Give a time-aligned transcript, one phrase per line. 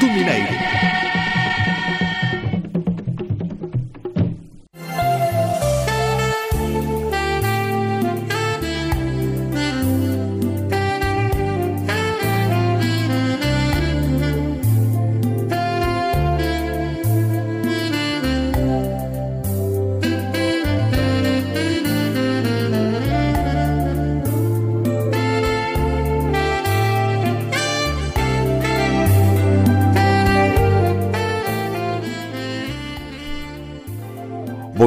[0.00, 0.69] do Mineiro.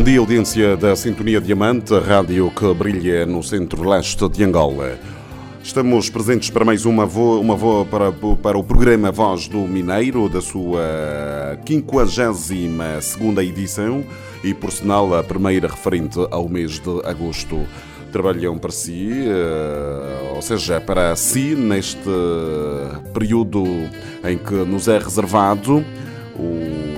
[0.03, 4.99] Bom dia, audiência da Sintonia Diamante, a rádio que brilha no centro-leste de Angola.
[5.63, 10.27] Estamos presentes para mais uma voa, uma voa para, para o programa Voz do Mineiro,
[10.27, 12.17] da sua 52
[13.47, 14.03] edição
[14.43, 17.65] e, por sinal, a primeira referente ao mês de agosto.
[18.11, 22.09] Trabalham para si, eh, ou seja, para si, neste
[23.13, 23.63] período
[24.21, 25.81] em que nos é reservado
[26.35, 26.92] o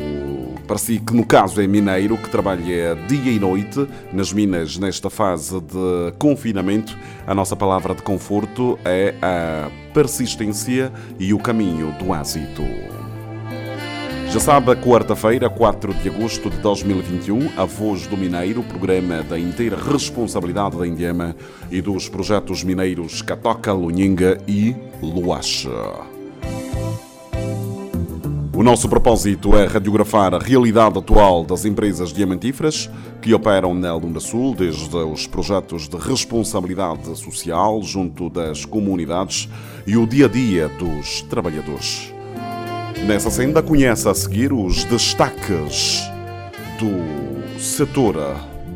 [0.65, 5.09] para si, que no caso é mineiro, que trabalha dia e noite nas minas nesta
[5.09, 12.13] fase de confinamento, a nossa palavra de conforto é a persistência e o caminho do
[12.13, 12.63] êxito.
[14.31, 19.77] Já sabe, quarta-feira, 4 de agosto de 2021, a Voz do Mineiro, programa da inteira
[19.77, 21.35] responsabilidade da Indiama
[21.71, 25.69] e dos projetos mineiros Catoca, Lunhinga e Luache.
[28.55, 32.89] O nosso propósito é radiografar a realidade atual das empresas diamantíferas
[33.21, 39.49] que operam na Lunda Sul, desde os projetos de responsabilidade social junto das comunidades
[39.85, 42.13] e o dia a dia dos trabalhadores.
[43.05, 46.09] Nessa senda, conhece a seguir os destaques
[46.79, 48.15] do setor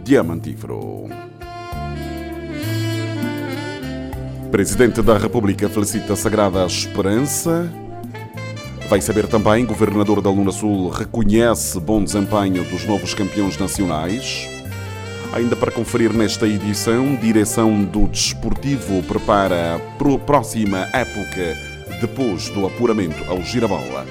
[0.04, 1.06] diamantífero.
[4.52, 7.72] Presidente da República felicita a Sagrada Esperança
[8.90, 14.50] Vai saber também, governador da Luna Sul reconhece bom desempenho dos novos campeões nacionais.
[15.32, 21.56] Ainda para conferir nesta edição, direção do Desportivo prepara a próxima época
[22.02, 24.08] depois do apuramento ao Girabola.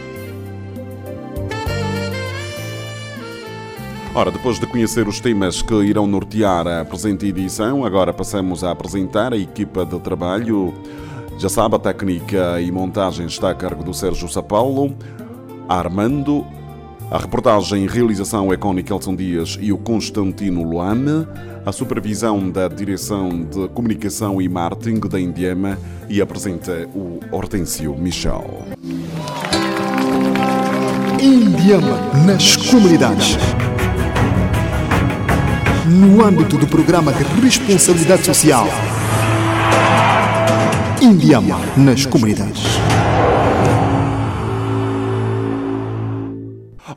[4.15, 8.71] Ora, depois de conhecer os temas que irão nortear a presente edição, agora passamos a
[8.71, 10.73] apresentar a equipa de trabalho
[11.39, 14.95] já sabe, a técnica e montagem está a cargo do Sérgio Sapaulo,
[15.69, 16.45] Armando,
[17.11, 21.27] a reportagem e realização é com Nikelson Dias e o Constantino Luane,
[21.65, 25.79] a supervisão da Direção de Comunicação e Marketing da Indiema
[26.09, 28.65] e apresenta o Hortêncio Michel.
[31.23, 33.37] Indiama nas comunidades.
[35.87, 38.67] No âmbito do programa de responsabilidade social.
[41.01, 42.65] Indiama nas comunidades.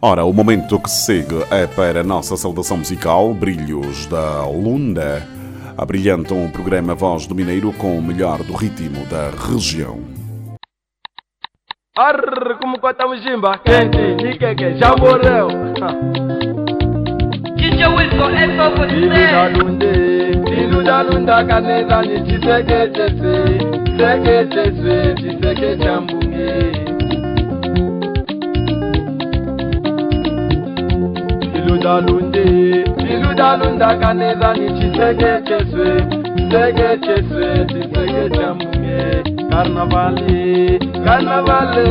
[0.02, 5.22] Ora, o momento que se segue é para a nossa saudação musical, Brilhos da Lunda.
[5.78, 10.00] Abrilhantam o programa Voz do Mineiro com o melhor do ritmo da região.
[11.96, 15.48] Arr, como corta o jimba, quente, niqueque, já morreu.
[17.56, 20.71] DJ Wilson, é só você.
[20.82, 23.34] Lungalunda kaneza ni chiseke chese
[23.86, 26.50] Chiseke chese chiseke cha mbunge
[31.56, 32.44] Iludalunde
[33.14, 35.88] Iludalunda kaneza ni chiseke chese
[36.36, 41.86] Chiseke chese chiseke cha mbunge Karnavali Karnavali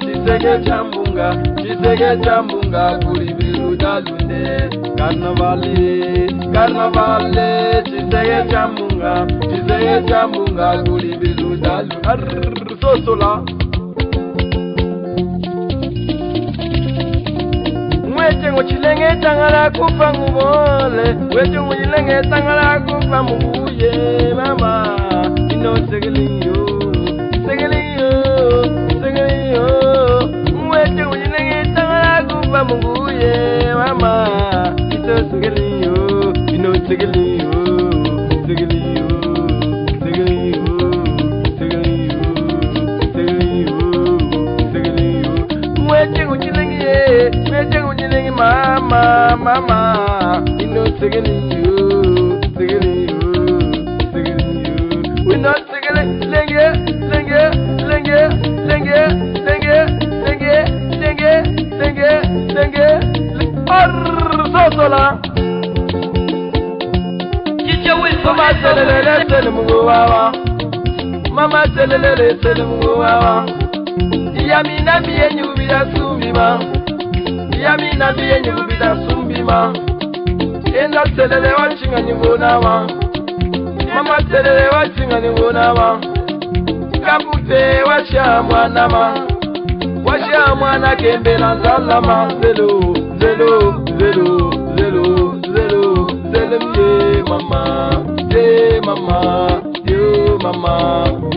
[0.00, 4.68] chiseke cha mbunga chiseketa mbunga kuli viruda lune
[4.98, 13.42] karnavale karnavale chiseketa mbunga chiseketa mbunga kuli viruda lune sosola
[18.18, 24.96] wetengo chilengetangala kufa nguvole wetengo chilengetangala kufa muvuye mama.
[25.50, 26.54] Inosekeliyo
[27.46, 28.10] sekeliyo
[29.02, 29.83] sekeliyo
[32.68, 33.32] munguye
[33.74, 34.14] mama
[34.94, 35.94] ito segeliyo
[36.54, 37.52] ino segeliyo
[38.46, 39.08] segeliyo
[40.02, 40.68] segeliyo
[41.58, 42.22] segeliyo
[43.12, 43.80] segeliyo
[44.72, 45.32] segeliyo
[45.86, 49.80] mwechengu chilengiye mwechengu chilengi mama mama
[50.58, 51.76] ino segeliyo
[52.56, 53.20] segeliyo
[54.12, 54.80] segeliyo
[55.34, 56.66] ino segeliyo lenge
[57.10, 57.42] lenge
[57.88, 58.20] lenge
[58.68, 59.00] lenge
[59.46, 59.76] lenge
[60.24, 60.54] lenge
[61.00, 61.32] lenge
[61.94, 62.86] denge denge
[63.70, 65.18] arzozola
[68.24, 70.32] mama selelele selimugo wawa.
[71.32, 73.46] Mama selelele selimugo wawa.
[74.48, 76.60] Yamina miye nyubira sumbima
[77.62, 79.72] yamina miye nyubira sumbima
[80.84, 82.86] enda selele wacinga nyubonawa
[83.94, 85.98] mama selele wacinga nyubonawa
[87.06, 89.14] kapute washa mwanama
[90.44, 92.28] sha mwana kembe na zalama.
[92.42, 97.90] Zelo, zelo, zelo, zelo, zelo, zelo ye mama.
[98.30, 99.62] Ye mama.
[99.84, 100.74] Ye mama.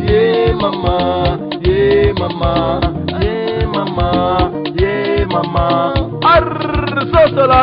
[0.09, 1.39] Ye mama.
[1.61, 2.81] Ye mama.
[3.21, 4.51] Ye mama.
[4.75, 5.93] Ye mama.
[6.23, 7.61] Arr, sosola.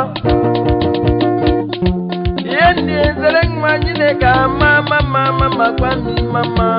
[2.45, 6.71] Yendi zeleng manyine ka mama mama makwami mama.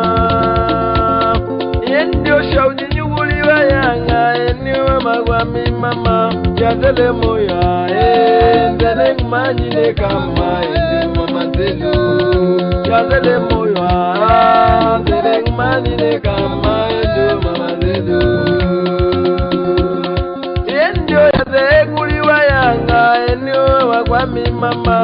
[1.87, 3.41] Yendi oshaudi nyuguli
[4.33, 10.61] eniwe magwami mama jazele moya enzele ngumanyine kama
[11.15, 11.93] mama nzelu
[12.87, 13.91] jazele moya
[15.01, 16.89] nzele ngumanyine kama
[17.43, 18.21] mama nzelu
[20.67, 23.01] yendio yazekuliwa yanga
[23.31, 24.97] eniwe magwami mama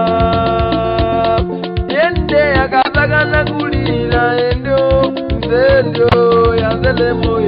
[1.95, 7.40] yende yakazakana kulila endio nzendio yazele moya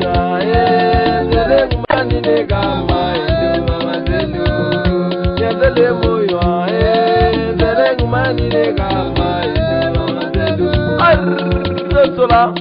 [12.16, 12.54] sola.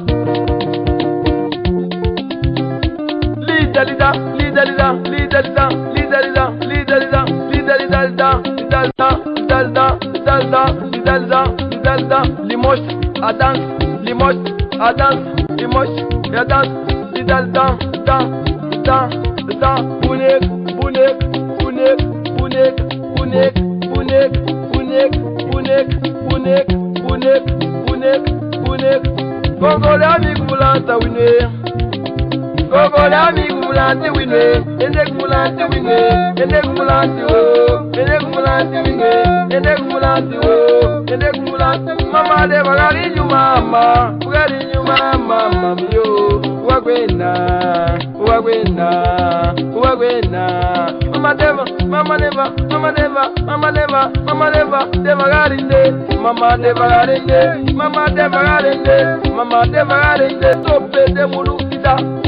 [3.47, 12.83] Lidalida, lidalida, lidalida, lidalida, lidalida, lidalida, lidalida, lidalida, lidalida, lidalida, lidalida, limoche,
[13.23, 13.61] à danse,
[14.03, 14.39] limoche,
[14.81, 15.19] à danse,
[15.59, 16.05] limoche,
[16.35, 16.92] à danse.
[33.03, 34.57] ọ̀rẹ́ mi kùmùlántì wìnú ẹ̀
[34.87, 35.93] ẹ̀dẹ́ kùmùlántì wìnú
[36.43, 37.41] ẹ̀dẹ́ kùmùlántì wò
[38.01, 39.09] ẹ̀dẹ́ kùmùlántì wìnú
[39.57, 40.55] ẹ̀dẹ́ kùmùlántì wò
[41.13, 42.03] ẹ̀dẹ́ kùmùlántì wò.
[42.13, 43.41] mama de bagari nyuma
[43.73, 43.83] ma
[44.25, 44.97] bagari nyuma
[45.29, 46.07] ma mami yo
[46.69, 47.31] wagwena
[48.27, 48.89] wagwena
[49.83, 50.43] wagwena
[51.13, 55.81] mama deva mama deva mama deva mama deva mama deva devagari de
[56.25, 57.41] mama devagari de
[57.79, 58.97] mama devagari de
[59.37, 62.22] mama devagari de tope de mulu kita.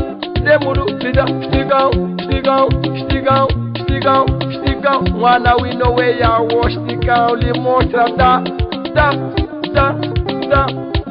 [0.55, 2.71] Mwende muru, sit down, stick out, stick out,
[3.07, 3.51] stick out,
[3.83, 5.11] stick out, stick out.
[5.11, 8.41] Mwana wino we ya wo, stick out, limota, da,
[8.95, 9.13] da,
[9.75, 9.93] da,
[10.49, 10.67] da.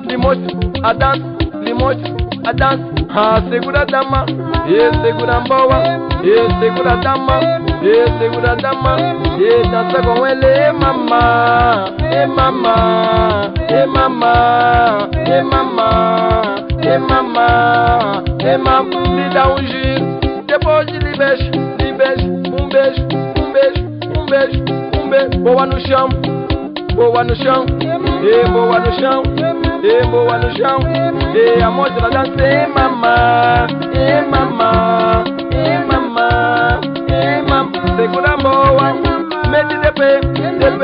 [0.08, 0.48] Limota,
[0.84, 1.26] a dance,
[1.62, 2.08] limota,
[2.46, 3.06] a dance.
[3.10, 4.26] Ah, ha, segura dama,
[4.70, 5.78] ye segura mbawa,
[6.24, 7.42] ye segura dama,
[7.84, 8.98] ye segura dama.
[9.38, 18.33] Ye dansa con wele, eh mama, eh mama, eh mama, eh mama, eh mama.
[18.46, 18.90] E mama.
[19.10, 23.08] Me dá um giro, depois de lhe beijo, lhe beijo, um beijo,
[23.40, 23.86] um beijo,
[24.20, 24.64] um beijo,
[25.02, 25.40] um beijo.
[25.40, 26.10] Boa no chão,
[26.96, 27.66] boa no chão,
[28.22, 29.24] e boa no chão,
[29.84, 30.80] e boa no chão,
[31.34, 35.24] e a moça da dança, e mamá, e mamá,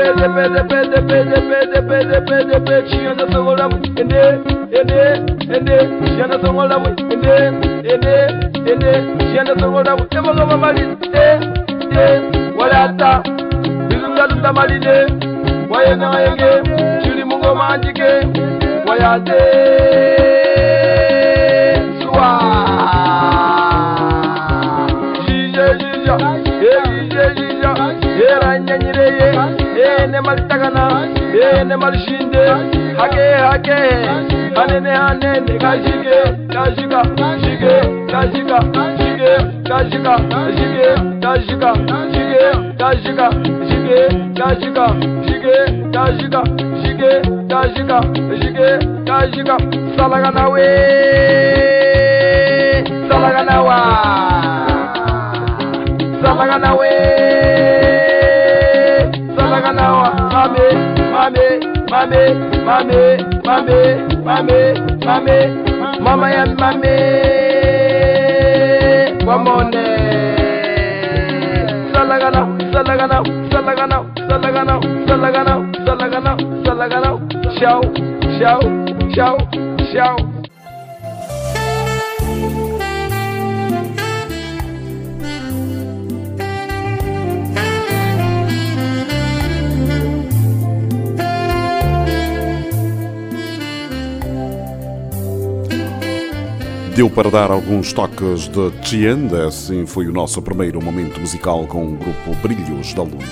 [0.00, 2.60] de pé, de pé, de pé, de pé, de pé, de pé, de pé, de
[2.60, 4.22] pé, tinha da segura, ende,
[4.72, 5.00] ende,
[5.54, 6.76] ende, tinha da segura,
[7.10, 7.34] ende,
[7.84, 8.14] ende,
[8.70, 8.92] ende,
[9.30, 10.84] tinha da segura, e vou levar mais, e,
[11.92, 13.22] e, olha tá,
[13.88, 15.06] bizunga do tamalide,
[15.70, 18.10] waye na yenge, chuli mungo majike,
[18.86, 20.29] wayate,
[30.20, 30.84] eh, ne malitagana,
[31.34, 32.44] eh, ne malishinde,
[32.98, 33.78] hake, hake,
[34.56, 36.18] hanene, hanene, kashike,
[36.52, 37.00] kashika,
[37.42, 37.74] shike,
[38.12, 38.58] kashika,
[39.00, 39.32] shike,
[39.68, 40.14] kashika,
[40.56, 40.88] shike,
[41.22, 41.70] kashika,
[42.12, 42.44] shike,
[42.78, 43.26] kashika,
[43.68, 44.00] shike,
[44.38, 44.86] kashika,
[45.26, 45.56] shike,
[45.94, 46.40] kashika,
[46.82, 47.12] shike,
[47.48, 47.98] kashika,
[48.40, 48.68] shike,
[49.08, 49.56] kashika,
[49.96, 50.66] salagana we,
[53.08, 53.78] salagana wa.
[56.22, 56.90] Salagana we,
[59.64, 60.66] kalawa mame
[61.12, 61.46] mame
[61.90, 62.22] mame
[62.66, 63.02] mame
[63.46, 63.80] mame
[64.24, 64.58] mame
[65.06, 65.38] mame.
[66.00, 66.94] Mama ya mame
[69.26, 69.84] wamone
[71.92, 73.18] salagana salagana
[73.52, 73.98] salagana
[74.28, 74.74] salagana
[75.06, 75.54] salagana
[75.86, 76.32] salagana
[76.64, 77.10] salagana.
[77.58, 77.82] Shau
[78.38, 78.60] shau
[79.14, 79.36] shau
[79.92, 80.39] shau.
[97.00, 101.94] Deu para dar alguns toques de Tienda, assim foi o nosso primeiro momento musical com
[101.94, 103.24] o grupo Brilhos da Luna.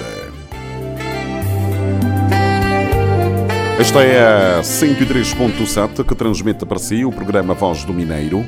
[3.78, 8.42] Esta é a 103.7 que transmite para si o programa Voz do Mineiro,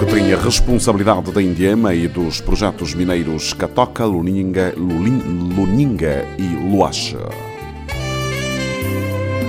[0.00, 7.53] que tem a responsabilidade da Indiema e dos projetos mineiros Catoca, Luninga, Luninga e Luacha.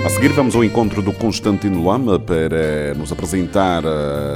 [0.06, 3.82] A seguir vamos ao encontro do Constantino Lama para nos apresentar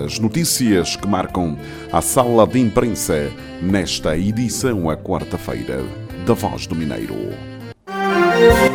[0.05, 1.57] as notícias que marcam
[1.93, 3.31] a sala de imprensa
[3.63, 5.85] nesta edição, a quarta-feira,
[6.27, 7.15] da Voz do Mineiro.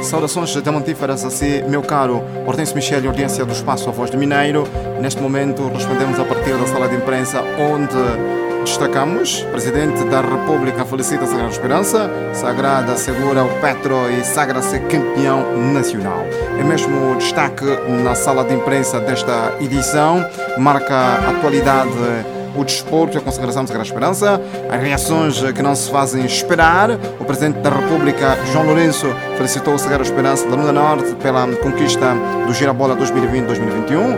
[0.04, 4.18] Saudações demontíferas a si, meu caro Hortense Michel e audiência do Espaço A Voz do
[4.18, 4.68] Mineiro.
[5.02, 11.28] Neste momento respondemos a partir da sala de imprensa onde Destacamos, Presidente da República felicita
[11.28, 16.26] Sagrada Esperança, Sagrada segura o Petro e sagra-se campeão nacional.
[16.60, 17.66] É mesmo destaque
[18.04, 20.26] na sala de imprensa desta edição,
[20.58, 21.92] marca a atualidade
[22.56, 26.92] o desporto e a consagração da Sagrada Esperança, as reações que não se fazem esperar.
[27.20, 29.08] O Presidente da República, João Lourenço,
[29.38, 32.14] felicitou a Sagrada Esperança da Lunda Norte pela conquista
[32.46, 34.18] do Girabola 2020-2021.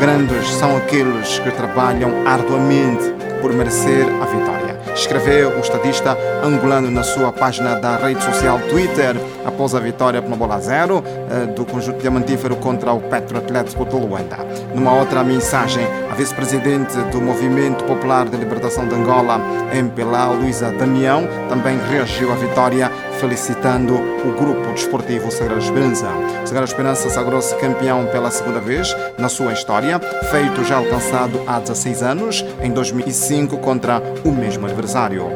[0.00, 3.04] Grandes são aqueles que trabalham arduamente
[3.40, 4.67] por merecer a vitória.
[4.98, 9.14] Escreveu o estadista angolano na sua página da rede social Twitter
[9.46, 13.84] após a vitória por uma bola zero eh, do conjunto diamantífero contra o Petro Atlético
[13.84, 14.38] de Luanda.
[14.74, 19.40] Numa outra mensagem, a vice-presidente do Movimento Popular de Libertação de Angola,
[19.72, 22.90] MPLA, Luísa Damião, também reagiu à vitória
[23.20, 26.08] felicitando o grupo desportivo Sagrada Esperança.
[26.44, 29.98] Sagrada Esperança sagrou-se campeão pela segunda vez na sua história,
[30.30, 35.26] feito já alcançado há 16 anos, em 2005, contra o mesmo adversário.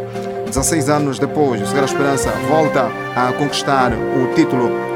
[0.46, 4.91] 16 anos depois, o Sagrada Esperança volta a conquistar o título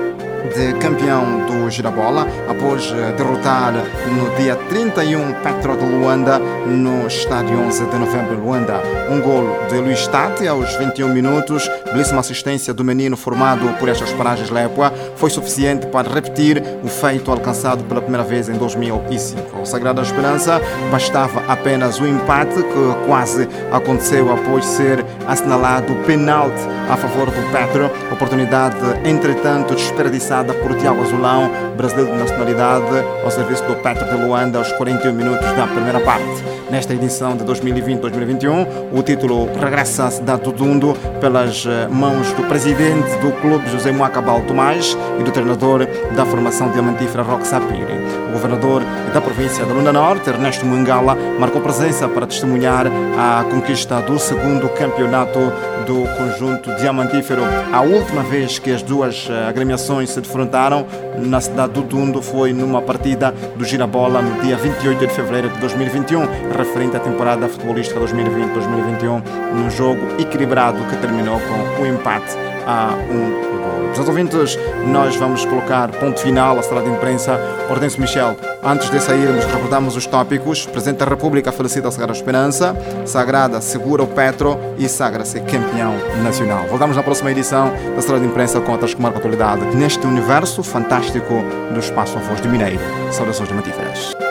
[0.54, 7.58] de campeão do Girabola após eh, derrotar no dia 31 Petro de Luanda no estádio
[7.58, 8.80] 11 de novembro em Luanda.
[9.10, 14.12] Um golo de Luís Tati aos 21 minutos, belíssima assistência do menino formado por estas
[14.12, 19.60] paragens Lépua, foi suficiente para repetir o feito alcançado pela primeira vez em 2005.
[19.60, 20.60] O Sagrada Esperança
[20.90, 27.52] bastava apenas o empate que quase aconteceu após ser assinalado o penalti a favor do
[27.52, 34.24] Petro, oportunidade entretanto desperdiçada por Tiago Azulão, brasileiro de nacionalidade, ao serviço do Petro de
[34.24, 36.42] Luanda aos 41 minutos da primeira parte.
[36.70, 42.42] Nesta edição de 2020-2021, o título regressa à cidade do Dundo pelas eh, mãos do
[42.48, 47.84] presidente do clube José Moacabal Tomás e do treinador da formação diamantífera Roque Sapiri.
[48.28, 48.82] O governador
[49.14, 54.68] da província da Lunda Norte, Ernesto Mangala, marcou presença para testemunhar a conquista do segundo
[54.70, 55.38] campeonato
[55.86, 57.42] do conjunto diamantífero.
[57.72, 60.84] A última vez que as duas eh, agremiações se defrontaram
[61.16, 65.58] na cidade do Dundo foi numa partida do Girabola no dia 28 de fevereiro de
[65.58, 69.22] 2021, referente à temporada futebolística 2020-2021,
[69.54, 73.55] num jogo equilibrado que terminou com o um empate a um
[73.86, 77.40] Prezados ouvintes, nós vamos colocar ponto final à sala de imprensa.
[77.70, 80.66] Hortense Michel, antes de sairmos, recordamos os tópicos.
[80.66, 86.66] Presidente da República felicita a Sagrada Esperança, Sagrada segura o Petro e sagra-se campeão nacional.
[86.68, 90.06] Voltamos na próxima edição da sala de imprensa com outras que marcam a atualidade neste
[90.06, 91.34] universo fantástico
[91.72, 92.78] do Espaço a Voz de Mineiro.
[93.10, 94.25] Saudações demotíferas.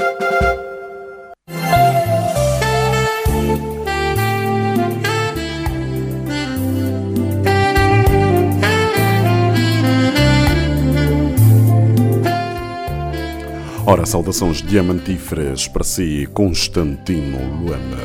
[13.95, 17.97] Ora, saudações diamantíferas para si, Constantino Luana.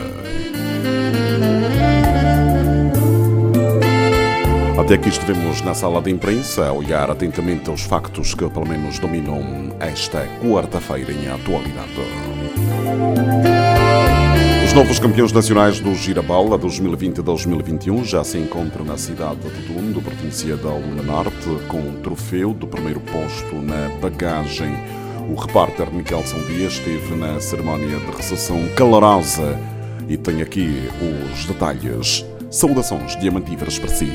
[4.78, 9.00] Até aqui estivemos na sala de imprensa a olhar atentamente aos factos que pelo menos
[9.00, 11.90] dominam esta quarta-feira em atualidade.
[14.64, 20.56] Os novos campeões nacionais do Girabola 2020-2021 já se encontram na cidade de Dundo, província
[20.56, 24.99] da Luna Norte, com o troféu do primeiro posto na bagagem
[25.30, 25.88] o repórter
[26.26, 29.56] São Dias esteve na cerimónia de recepção calorosa
[30.08, 30.88] e tem aqui
[31.32, 32.24] os detalhes.
[32.50, 34.10] Saudações diamantíveras para si,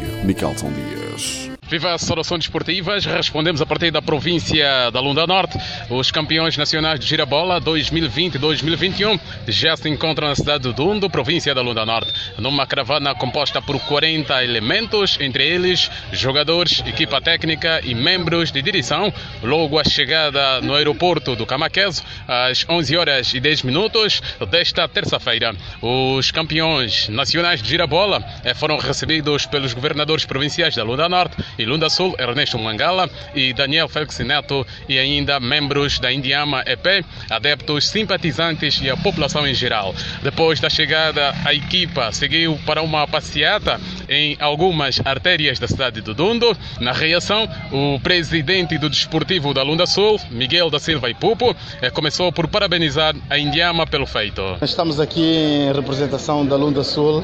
[0.58, 1.50] São Dias.
[1.68, 5.58] Viva a saudações desportivas, respondemos a partir da província da Lunda Norte,
[5.90, 11.62] Os campeões nacionais de girabola 2020-2021 já se encontram na cidade do Dundo, província da
[11.62, 18.52] Lunda Norte, numa caravana composta por 40 elementos, entre eles jogadores, equipa técnica e membros
[18.52, 19.14] de direção.
[19.44, 25.56] Logo a chegada no aeroporto do Camaqueso, às 11 horas e 10 minutos desta terça-feira.
[25.84, 31.66] Os campeões nacionais de girabola eh, foram recebidos pelos governadores provinciais da Lunda Norte e
[31.66, 37.90] Lunda Sul, Ernesto Mangala e Daniel Félix Neto, e ainda membros da Indiama EP, adeptos,
[37.90, 39.94] simpatizantes e a população em geral.
[40.24, 46.14] Depois da chegada, a equipa seguiu para uma passeata em algumas artérias da cidade do
[46.14, 46.56] Dundo.
[46.80, 51.90] Na reação, o presidente do Desportivo da Lunda Sul, Miguel da Silva e Pupo, eh,
[51.90, 54.42] começou por parabenizar a Indiama pelo feito.
[54.62, 57.22] Estamos aqui em representação da Lunda Sul.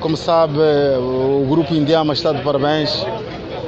[0.00, 0.58] Como sabe,
[0.98, 3.06] o grupo Indiama está de parabéns.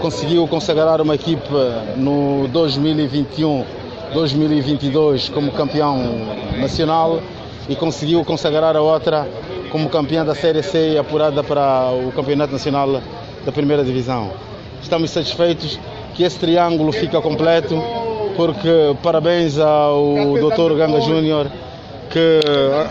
[0.00, 1.48] Conseguiu consagrar uma equipe
[1.96, 2.48] no
[4.14, 5.98] 2021-2022 como campeão
[6.58, 7.20] nacional
[7.68, 9.28] e conseguiu consagrar a outra
[9.70, 13.00] como campeã da Série C apurada para o Campeonato Nacional
[13.44, 14.30] da Primeira Divisão.
[14.82, 15.78] Estamos satisfeitos
[16.14, 17.82] que esse triângulo fica completo,
[18.36, 20.74] porque parabéns ao Dr.
[20.76, 21.46] Ganga Júnior,
[22.10, 22.40] que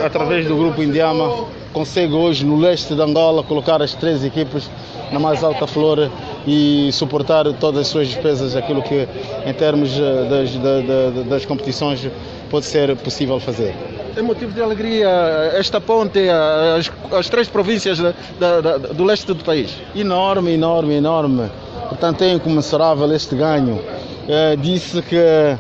[0.04, 4.70] através do grupo Indiama consegue hoje no leste de Angola colocar as três equipes
[5.12, 6.10] na mais alta flor
[6.46, 9.08] e suportar todas as suas despesas, aquilo que
[9.46, 12.08] em termos das, das, das competições
[12.50, 13.76] pode ser possível fazer.
[14.16, 15.10] É motivo de alegria
[15.54, 19.74] esta ponte às, às três províncias da, da, do leste do país?
[19.96, 21.50] Enorme, enorme, enorme.
[21.88, 23.82] Portanto, é incomensurável este ganho.
[24.28, 25.58] É, disse que é,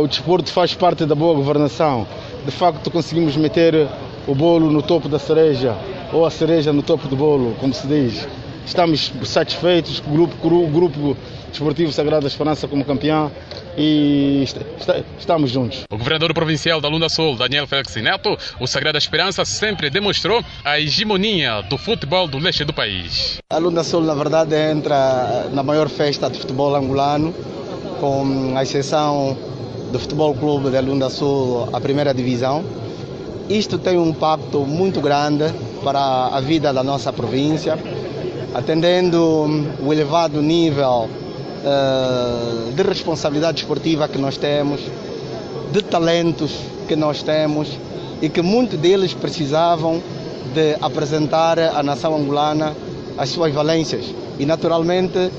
[0.00, 2.06] o desporto faz parte da boa governação.
[2.44, 3.86] De facto, conseguimos meter
[4.26, 5.74] o bolo no topo da cereja,
[6.12, 8.26] ou a cereja no topo do bolo, como se diz.
[8.68, 11.16] Estamos satisfeitos com o grupo, o grupo
[11.48, 13.32] desportivo Sagrada Esperança como campeão
[13.78, 15.84] e está, estamos juntos.
[15.90, 20.78] O governador provincial da Lunda Sul, Daniel Félix Neto, o Sagrada Esperança sempre demonstrou a
[20.78, 23.38] hegemonia do futebol do leste do país.
[23.50, 27.34] A Lunda Sul, na verdade, entra na maior festa de futebol angolano,
[27.98, 29.34] com a exceção
[29.90, 32.62] do Futebol Clube da Lunda Sul, a primeira divisão.
[33.48, 35.46] Isto tem um impacto muito grande
[35.82, 37.78] para a vida da nossa província,
[38.54, 44.80] atendendo o elevado nível uh, de responsabilidade esportiva que nós temos,
[45.72, 46.52] de talentos
[46.86, 47.68] que nós temos
[48.22, 50.02] e que muitos deles precisavam
[50.54, 52.74] de apresentar à nação angolana
[53.16, 54.06] as suas valências.
[54.38, 55.30] E naturalmente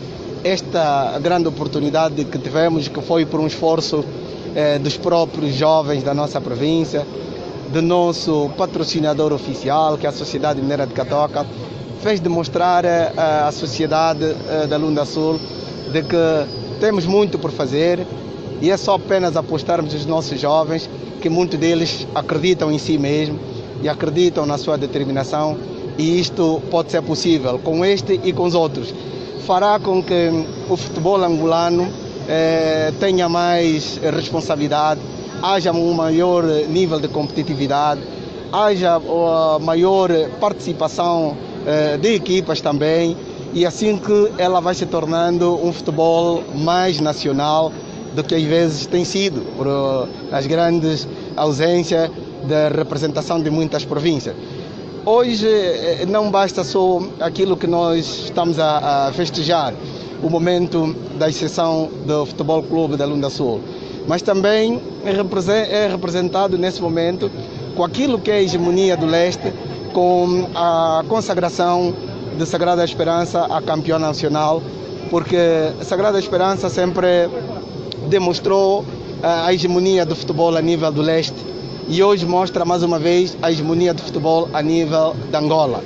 [0.43, 4.05] esta grande oportunidade que tivemos, que foi por um esforço
[4.55, 7.05] eh, dos próprios jovens da nossa província,
[7.71, 11.45] do nosso patrocinador oficial, que é a Sociedade Mineira de Catoca,
[12.01, 15.39] fez demonstrar eh, à sociedade eh, da Lunda Sul
[15.91, 18.05] de que temos muito por fazer
[18.61, 20.89] e é só apenas apostarmos nos nossos jovens,
[21.21, 23.39] que muitos deles acreditam em si mesmo
[23.81, 25.57] e acreditam na sua determinação
[25.97, 28.93] e isto pode ser possível com este e com os outros.
[29.45, 30.29] Fará com que
[30.69, 31.87] o futebol angolano
[32.29, 35.01] eh, tenha mais responsabilidade,
[35.41, 38.01] haja um maior nível de competitividade,
[38.51, 39.01] haja
[39.59, 40.09] maior
[40.39, 41.48] participação eh,
[42.01, 43.15] de equipas também
[43.53, 47.71] e assim que ela vai se tornando um futebol mais nacional
[48.15, 49.67] do que às vezes tem sido, por
[50.31, 52.09] as grandes ausências
[52.47, 54.35] da representação de muitas províncias.
[55.05, 59.73] Hoje eh, não basta só aquilo que nós estamos a, a festejar,
[60.21, 63.61] o momento da exceção do Futebol Clube da Lunda Sul,
[64.07, 67.31] mas também é, é representado nesse momento
[67.75, 69.53] com aquilo que é a hegemonia do leste,
[69.89, 71.93] com a consagração
[72.37, 74.61] de Sagrada Esperança a campeão nacional,
[75.09, 75.37] porque
[75.81, 77.29] Sagrada Esperança sempre
[78.07, 78.85] demonstrou
[79.21, 81.35] eh, a hegemonia do futebol a nível do leste
[81.89, 85.83] e hoje mostra mais uma vez a hegemonia do futebol a nível de Angola.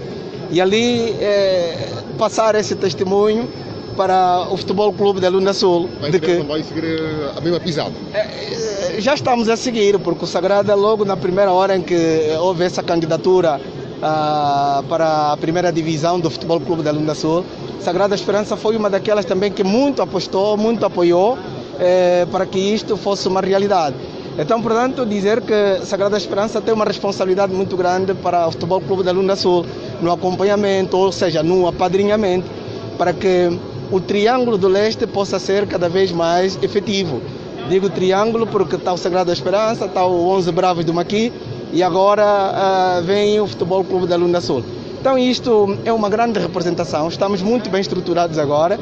[0.52, 1.88] E ali é,
[2.18, 3.50] passar esse testemunho
[3.96, 5.90] para o Futebol Clube da Lunda Sul.
[6.02, 7.00] Vai, de que, vai seguir
[7.36, 7.94] a mesma pisada?
[8.14, 11.96] É, já estamos a seguir, porque o Sagrada, logo na primeira hora em que
[12.40, 13.60] houve essa candidatura
[14.04, 17.46] uh, para a primeira divisão do Futebol Clube da Lunda Sul.
[17.80, 21.38] Sagrada Esperança foi uma daquelas também que muito apostou, muito apoiou
[21.80, 23.96] eh, para que isto fosse uma realidade.
[24.38, 29.04] Então, portanto, dizer que Sagrada Esperança tem uma responsabilidade muito grande para o Futebol Clube
[29.04, 29.66] da Lunda Sul,
[30.02, 32.50] no acompanhamento, ou seja, no apadrinhamento,
[32.98, 33.60] para que
[33.92, 37.22] o Triângulo do Leste possa ser cada vez mais efetivo.
[37.70, 41.32] Digo triângulo porque está o Sagrada Esperança, está o 11 Bravos do Maqui,
[41.74, 44.64] e agora uh, vem o Futebol Clube da Lunda Sul.
[45.02, 48.80] Então isto é uma grande representação, estamos muito bem estruturados agora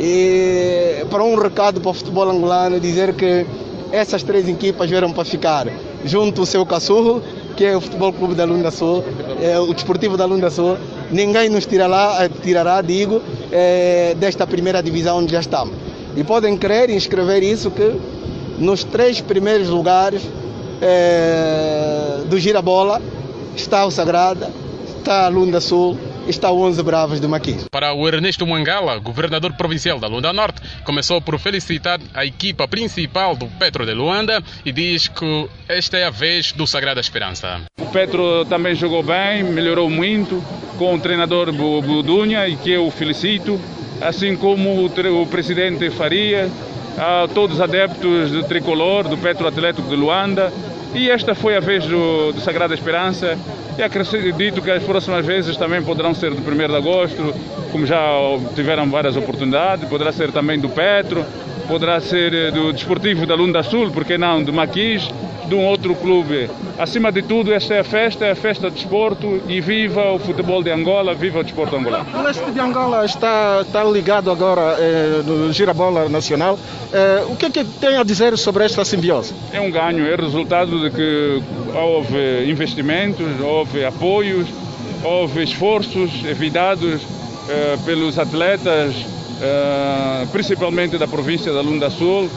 [0.00, 3.44] e para um recado para o futebol angolano dizer que
[3.90, 5.66] essas três equipas vieram para ficar
[6.04, 7.22] junto ao seu caçurro,
[7.56, 9.04] que é o Futebol Clube da Lunda Sul,
[9.42, 10.76] é, o Desportivo da Lunda Sul.
[11.10, 13.20] Ninguém nos tirará, tirará digo,
[13.50, 15.74] é, desta primeira divisão onde já estamos.
[16.16, 17.98] E podem crer e inscrever isso que
[18.58, 20.22] nos três primeiros lugares
[20.80, 21.77] é,
[22.28, 23.00] do Girabola
[23.56, 24.52] está o Sagrada,
[24.98, 27.66] está a Lunda Sul, está o 11 Bravos do Maquis.
[27.70, 33.34] Para o Ernesto Mangala, governador provincial da Lunda Norte, começou por felicitar a equipa principal
[33.34, 37.62] do Petro de Luanda e diz que esta é a vez do Sagrada Esperança.
[37.80, 40.42] O Petro também jogou bem, melhorou muito
[40.76, 43.58] com o treinador Budunha e que eu felicito,
[44.00, 46.50] assim como o, presidente Faria,
[46.98, 50.52] a todos os adeptos do tricolor, do Petro Atlético de Luanda.
[50.94, 53.38] E esta foi a vez do, do Sagrada Esperança.
[53.76, 57.34] E acredito que as próximas vezes também poderão ser do 1 de agosto,
[57.70, 58.00] como já
[58.54, 61.24] tiveram várias oportunidades, poderá ser também do Petro,
[61.68, 65.08] poderá ser eh, do Desportivo da Lunda Sul, porque não, do Maquis,
[65.48, 66.50] de um outro clube.
[66.78, 70.18] Acima de tudo, esta é a festa, é a festa de desporto e viva o
[70.18, 72.06] futebol de Angola, viva o desporto angolano.
[72.14, 76.58] O leste de Angola está, está ligado agora eh, no Girabola Nacional.
[76.92, 79.34] Eh, o que é que tem a dizer sobre esta simbiose?
[79.52, 81.42] É um ganho, é resultado de que
[81.74, 84.46] houve investimentos, houve apoios,
[85.02, 87.00] houve esforços evitados
[87.48, 88.94] eh, pelos atletas,
[89.40, 92.28] eh, principalmente da província da Lunda Sul,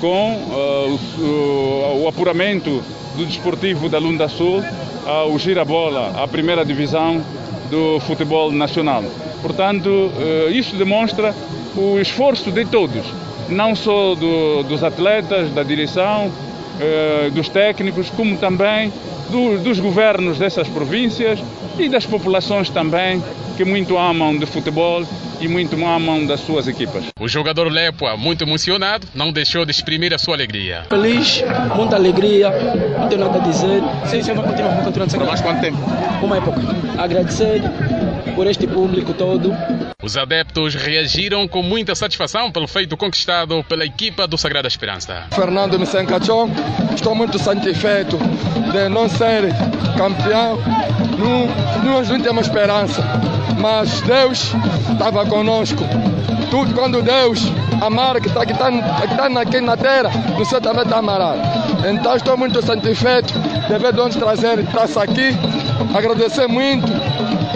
[0.00, 2.82] com uh, o, o, apuramento
[3.16, 4.62] do desportivo da Lunda Sul
[5.04, 7.22] ao Girabola, à primeira divisão
[7.70, 9.04] do futebol nacional.
[9.42, 11.34] Portanto, uh, isso demonstra
[11.76, 13.04] o esforço de todos,
[13.48, 18.92] não só do, dos atletas, da direção, uh, dos técnicos, como também
[19.30, 21.38] do, dos governos dessas províncias
[21.78, 23.22] e das populações também
[23.56, 25.02] que muito amam de futebol
[25.40, 27.04] e muito amam das suas equipas.
[27.20, 30.84] O jogador Lepua, muito emocionado, não deixou de exprimir a sua alegria.
[30.88, 31.42] Feliz,
[31.74, 32.50] muita alegria,
[32.98, 33.82] não tenho nada a dizer.
[34.06, 35.08] Sim, sim, vamos continuar, vamos continuar.
[35.08, 35.78] Por mais quanto tempo?
[36.22, 36.60] Uma época.
[36.98, 37.62] Agradecer
[38.34, 39.54] por este público todo.
[40.02, 45.26] Os adeptos reagiram com muita satisfação pelo feito conquistado pela equipa do Sagrada Esperança.
[45.32, 46.50] Fernando Missencachon,
[46.94, 48.18] estou muito satisfeito
[48.72, 49.44] de não ser
[49.96, 50.58] campeão.
[51.18, 53.02] Não, nós não temos esperança,
[53.58, 54.52] mas Deus
[54.92, 55.84] estava conosco.
[56.50, 57.42] Tudo quando Deus
[57.80, 61.40] amar que está aqui, tá, que tá aqui na terra, no céu também está amarado.
[61.88, 65.34] Então estou muito satisfeito de ver de trazer taça aqui.
[65.94, 66.86] Agradecer muito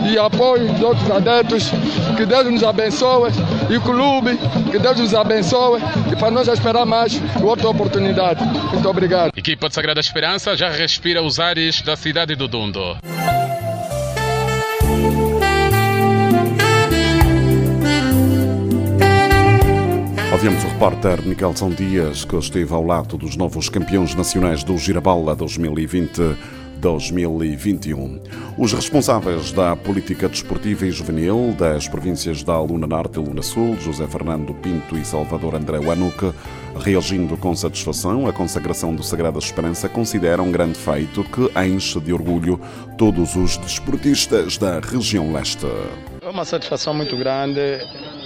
[0.09, 1.71] e apoio de outros adeptos.
[2.17, 3.31] Que Deus nos abençoe
[3.69, 4.39] e o clube,
[4.71, 5.81] que Deus nos abençoe
[6.13, 8.45] e para nós esperar mais outra oportunidade.
[8.45, 9.33] Muito obrigado.
[9.37, 12.97] Equipa de Sagrada Esperança já respira os ares da cidade do Dundo.
[20.33, 24.79] Ouvimos o repórter Miguel São Dias, que esteve ao lado dos novos campeões nacionais do
[24.79, 26.60] Girabala 2020.
[26.81, 28.21] 2021.
[28.59, 33.77] Os responsáveis da política desportiva e juvenil das províncias da Luna Norte e Luna Sul,
[33.79, 36.33] José Fernando Pinto e Salvador André Wanuque,
[36.79, 42.13] reagindo com satisfação à consagração do Sagrada Esperança, consideram um grande feito que enche de
[42.13, 42.61] orgulho
[42.97, 45.67] todos os desportistas da região leste.
[46.23, 47.61] É uma satisfação muito grande,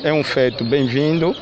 [0.02, 1.34] é um feito bem-vindo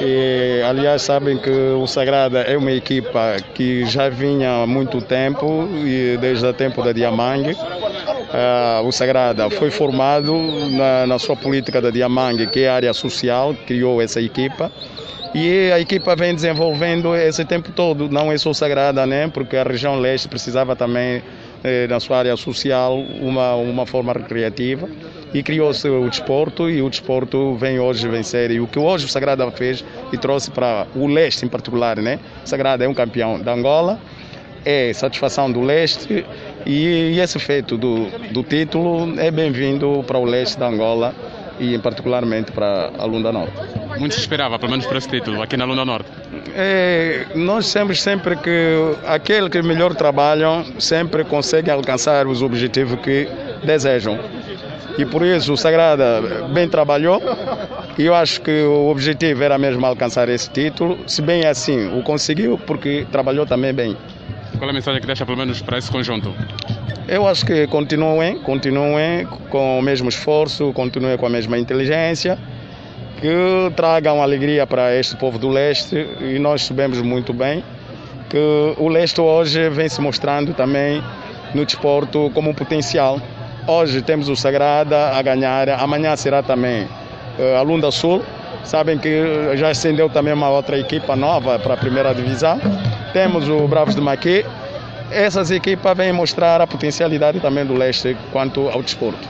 [0.00, 5.68] e, aliás, sabem que o Sagrada é uma equipa que já vinha há muito tempo,
[5.84, 7.52] e desde o tempo da Diamangue.
[7.52, 10.34] Uh, o Sagrada foi formado
[10.70, 14.70] na, na, sua política da Diamangue, que é a área social, criou essa equipa.
[15.34, 19.28] E a equipa vem desenvolvendo esse tempo todo, não é só Sagrada, né?
[19.28, 21.22] porque a região leste precisava também,
[21.62, 24.88] eh, na sua área social, uma, uma forma recreativa
[25.36, 28.50] e criou-se o desporto e o desporto vem hoje vencer.
[28.50, 32.18] E o que hoje o Sagrada fez e trouxe para o leste em particular, né?
[32.42, 34.00] O Sagrada é um campeão da Angola,
[34.64, 36.24] é satisfação do leste
[36.64, 41.14] e, esse feito do, do título é bem-vindo para o leste da Angola
[41.60, 43.52] e em particularmente para a Lunda Norte.
[43.98, 46.08] Muito se esperava, pelo menos para esse título, aqui na Lunda Norte.
[46.54, 48.74] É, nós sempre, sempre que
[49.06, 53.28] aquele que melhor trabalham, sempre conseguem alcançar os objetivos que
[53.64, 54.18] desejam.
[54.98, 57.20] E por isso o Sagrada bem trabalhou
[57.98, 62.02] e eu acho que o objetivo era mesmo alcançar esse título, se bem assim o
[62.02, 63.96] conseguiu porque trabalhou também bem.
[64.58, 66.32] Qual é a mensagem que deixa pelo menos para esse conjunto?
[67.08, 72.38] Eu acho que continuem, continuem com o mesmo esforço, continuem com a mesma inteligência,
[73.20, 77.62] que tragam alegria para este povo do leste e nós sabemos muito bem
[78.28, 81.02] que o leste hoje vem se mostrando também
[81.54, 83.20] no desporto como um potencial.
[83.68, 88.22] Hoje temos o Sagrada a ganhar, amanhã será também uh, a Lunda Sul.
[88.62, 92.60] Sabem que já ascendeu também uma outra equipa nova para a primeira divisão.
[93.12, 94.46] Temos o Bravos de Maquê.
[95.10, 99.26] Essas equipas vêm mostrar a potencialidade também do leste quanto ao desporto.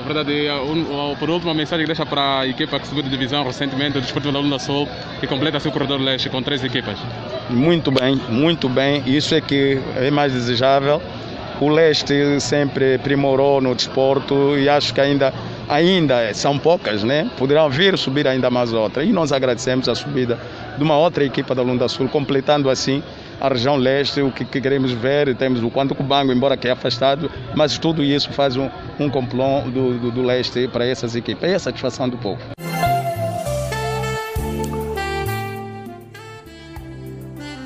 [0.00, 3.10] Na verdade, um, por último, a mensagem que deixa para a equipa que subiu de
[3.10, 4.88] divisão recentemente, o Desportivo da Luna Sul,
[5.20, 6.98] que completa seu corredor leste com três equipas.
[7.50, 9.02] Muito bem, muito bem.
[9.06, 11.00] Isso é que é mais desejável.
[11.62, 15.32] O leste sempre primorou no desporto e acho que ainda,
[15.68, 17.30] ainda são poucas, né?
[17.38, 19.04] Poderão vir subir ainda mais outra.
[19.04, 20.40] E nós agradecemos a subida
[20.76, 23.00] de uma outra equipa da Lunda Sul, completando assim
[23.40, 26.72] a região leste, o que, que queremos ver, temos o Quanto Cubango, embora que é
[26.72, 31.48] afastado, mas tudo isso faz um, um complô do, do, do leste para essas equipes.
[31.48, 32.40] É a satisfação do povo.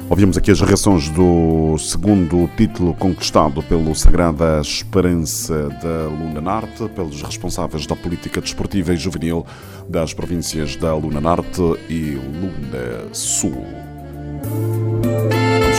[0.09, 7.21] Ouvimos aqui as reações do segundo título conquistado pelo Sagrada Esperança da Luna Norte, pelos
[7.23, 9.45] responsáveis da política desportiva e juvenil
[9.88, 13.87] das províncias da Luna Norte e Luna Sul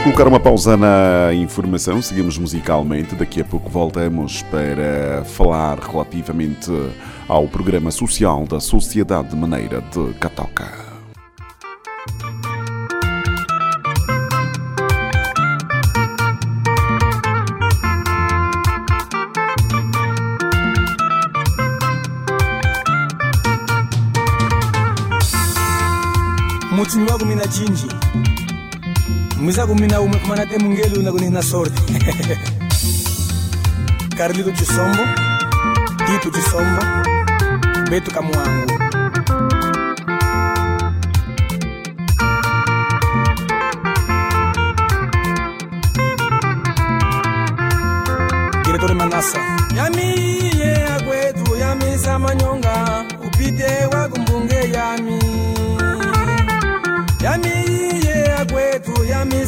[0.07, 3.13] colocar uma pausa na informação, seguimos musicalmente.
[3.13, 6.71] Daqui a pouco voltamos para falar relativamente
[7.27, 10.86] ao programa social da Sociedade Maneira de Catoca.
[26.87, 27.43] mutsini wa kumi na
[29.41, 31.81] mwiza kumi na umwe kumanate mungeli una kunena sorte
[34.17, 35.03] carlito cisombo
[36.05, 37.03] tito cisomba
[37.89, 38.79] beto kamuangu
[48.65, 49.39] diretore manasa
[49.77, 53.05] yamiye akwetu yamisa manyonga.
[53.27, 54.06] Upite wa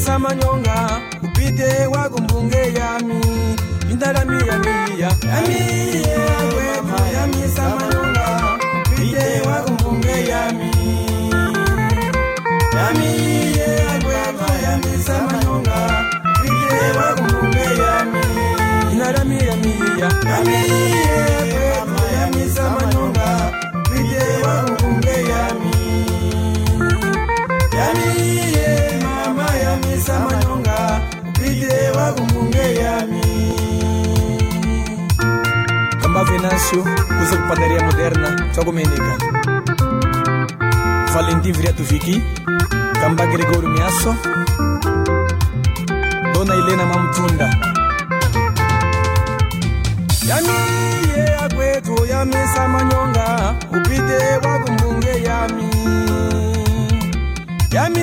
[0.10, 0.76] samanyonga
[1.24, 3.20] upite wagumbunge yami
[3.92, 5.60] indarami yamiya Yami
[6.58, 8.26] wema yami samanyonga
[8.92, 10.72] upite wagumbunge yami
[12.78, 13.10] Yami
[14.10, 15.78] wema yami samanyonga
[16.42, 18.24] upite wagumbunge yami
[18.92, 20.89] indarami yamiya yami.
[37.30, 39.18] Music padaria moderna, só Domenica.
[41.14, 42.24] Valentim Viriato Vicky,
[43.00, 44.16] Gamba Gregório Miasso,
[46.34, 47.50] Dona Helena Mamtunda.
[50.26, 50.58] Yami
[51.14, 55.70] ye akwetu yami samanyonga upite wakumbunge yami
[57.72, 58.00] yami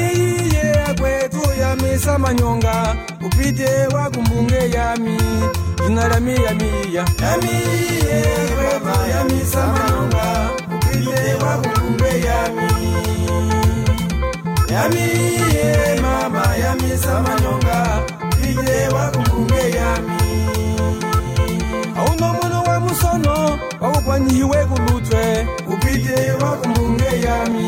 [0.55, 5.17] ye akwetu yami samanyonga upite wakumbunge yami
[5.87, 7.53] jina la mia mia yami
[8.07, 8.19] ye
[8.53, 8.86] akwetu
[9.17, 12.69] yamisa manonga mokite wa kolumbe yami.
[14.73, 15.05] Yami
[15.55, 17.79] ye mama yamisa manonga
[18.25, 19.05] mokite wa
[19.77, 20.21] yami.
[21.99, 27.67] Aunomono wa musono wakupanyihiwe kulutwe mokite wa kolumbe yami.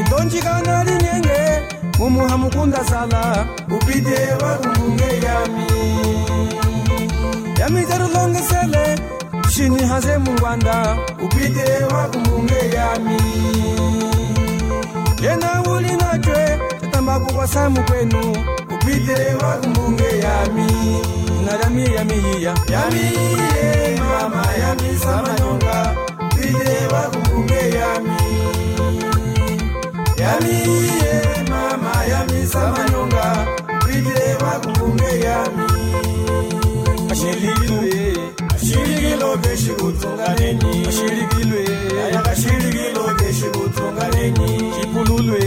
[0.00, 1.40] Idonjikana linyenge
[1.98, 5.66] mumuha mukunda zala mokite wa kolumbe yami.
[7.60, 8.95] Yamitarulongesele
[9.56, 13.18] chini haze mu Rwanda upite wakumunge yami.
[15.24, 18.20] Yena wuli nachwe tatamba kukwasa mu kwenu
[18.74, 20.68] upite wakumunge yami.
[21.42, 22.54] Ngalami yami yiya.
[22.74, 23.04] Yami
[23.38, 25.76] ye mama yami samanyonga
[26.26, 28.20] upite wakumunge yami.
[30.22, 30.54] Yami
[31.00, 31.14] ye
[31.50, 33.26] mama yami samanyonga
[33.74, 35.66] upite wakumunge yami.
[37.12, 38.12] Ashiliwe
[38.54, 41.64] ashiliwe keshi kutunga neni ashirikilwe
[42.06, 45.40] ayakashirikilwe keshi kutunga neni chipululwe.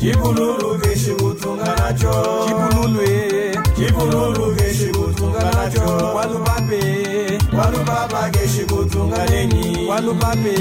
[0.00, 2.12] Chipululu keshi kutunga nacho
[2.46, 3.08] chipululwe.
[3.76, 6.82] Chipululu keshi kutunga nacho walupape
[7.58, 10.56] walupapa keshi kutunga neni walupape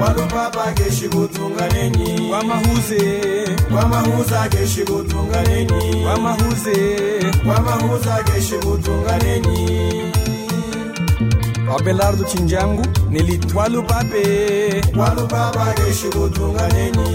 [0.00, 3.20] walupapa keshi kutunga neni wamahuze.
[3.76, 6.96] Wamahuza keshi kutunga neni wamahuze.
[7.46, 10.02] Wamahuza keshi kutunga neni
[11.76, 14.24] abelardo chinjangu nelitwalu pape
[14.98, 17.08] walu baba geshibutunga neni.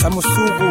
[0.00, 0.68] Samusugu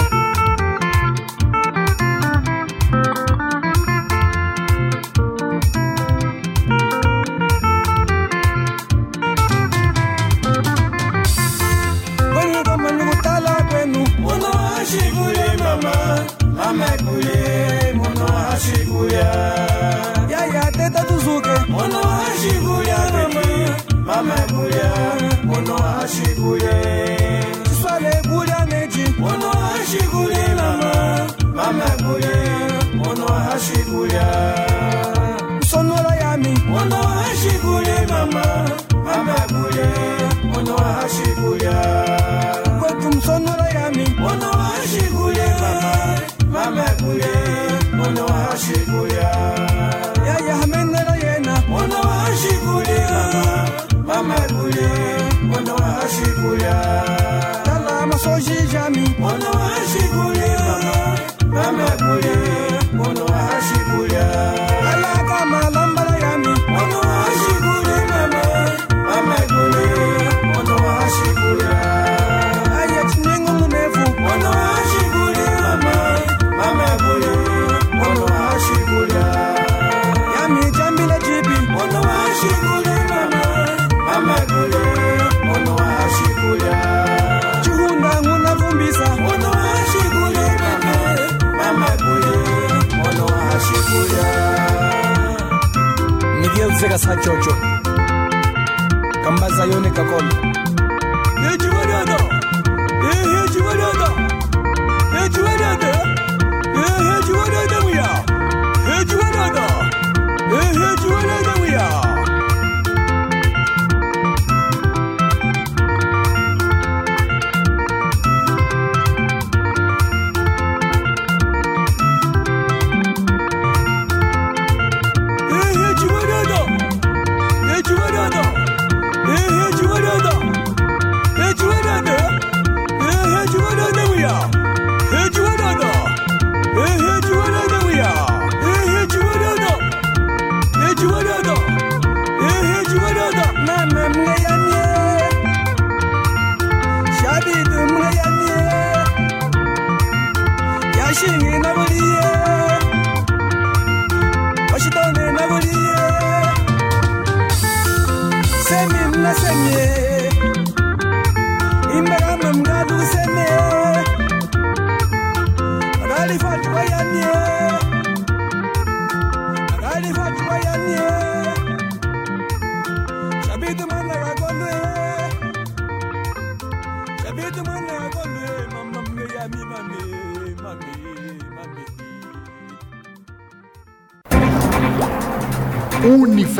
[12.33, 13.57] Mama, mama, mama, mama, mama,
[14.03, 14.25] mama,
[15.49, 15.95] mama, mama, mama,
[16.57, 17.56] mama,
[18.67, 19.29] shiguya
[20.33, 21.55] yaya teta tuzuke.
[21.73, 23.45] Mono ashiguya mama.
[24.07, 24.89] Mama guya
[25.49, 26.75] mono ashiguya
[27.65, 30.93] tusale guya neji mono ashiguya mama.
[31.57, 32.35] Mama guya
[32.99, 34.25] mono ashiguya
[35.69, 36.53] sonora yami.
[36.71, 38.45] Mono ashiguya mama.
[39.07, 39.89] Mama guya
[40.51, 41.75] mono ashiguya
[42.79, 44.05] kwetu sonora yami.
[44.23, 45.93] Mono ashiguya mama.
[46.53, 47.33] Mama guya
[56.47, 57.03] ashikuya
[57.63, 59.56] tala masoji jami mono ashikuye
[97.27, 97.53] chocho.
[99.23, 100.46] Kambaza yone kakoma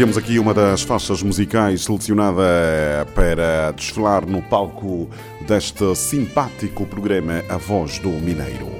[0.00, 2.42] Ouvimos aqui uma das faixas musicais selecionada
[3.14, 5.10] para desfilar no palco
[5.46, 8.70] deste simpático programa A Voz do Mineiro.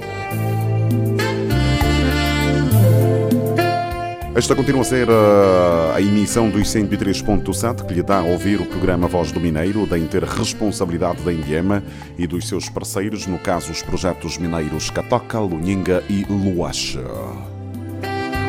[4.33, 8.65] Esta continua a ser a, a emissão dos 103.7 que lhe dá a ouvir o
[8.65, 11.83] programa Voz do Mineiro, da interresponsabilidade da Indiema
[12.17, 16.97] e dos seus parceiros, no caso os projetos mineiros Catoca, Lunhinga e Luache.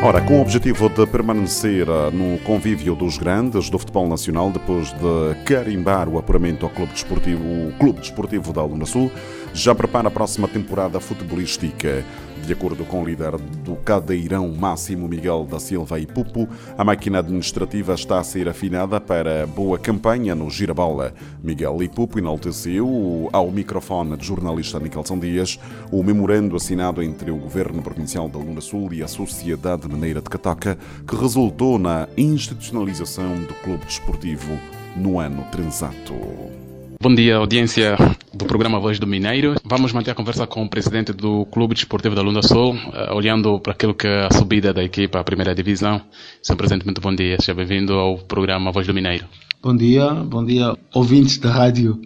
[0.05, 5.45] Ora, com o objetivo de permanecer no convívio dos grandes do futebol nacional, depois de
[5.45, 9.13] carimbar o apuramento ao Clube Desportivo, o Clube Desportivo da Luna Sul,
[9.55, 12.05] já prepara a próxima temporada futebolística
[12.47, 17.21] De acordo com o líder do Cadeirão Máximo Miguel da Silva e Pupo, a máquina
[17.21, 21.15] administrativa está a ser afinada para boa campanha no Girabola.
[21.43, 25.59] Miguel e Pupo enalteceu ao microfone de jornalista Nicholson Dias
[25.93, 30.29] o memorando assinado entre o Governo Provincial da Lunda Sul e a Sociedade Mineira de
[30.29, 30.77] Catoca,
[31.07, 34.59] que resultou na institucionalização do clube desportivo
[34.97, 36.72] no ano transato.
[37.03, 37.97] Bom dia, audiência
[38.33, 39.57] do programa Voz do Mineiro.
[39.65, 43.59] Vamos manter a conversa com o presidente do Clube Desportivo da Lunda Sul, uh, olhando
[43.59, 46.01] para aquilo que é a subida da equipa à primeira divisão.
[46.41, 47.39] Senhor Presidente, muito bom dia.
[47.41, 49.27] Seja bem-vindo ao programa Voz do Mineiro.
[49.61, 52.01] Bom dia, bom dia, ouvintes da rádio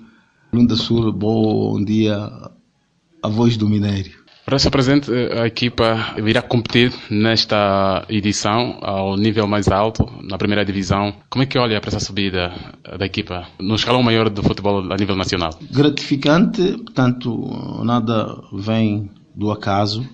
[0.50, 1.12] Lunda Sul.
[1.12, 2.16] Bom dia,
[3.22, 4.15] a Voz do Mineiro.
[4.46, 10.64] Para ser presente, a equipa virá competir nesta edição ao nível mais alto, na primeira
[10.64, 11.12] divisão.
[11.28, 12.54] Como é que olha para essa subida
[12.96, 15.50] da equipa no escalão maior do futebol a nível nacional?
[15.72, 20.08] Gratificante, portanto, nada vem do acaso.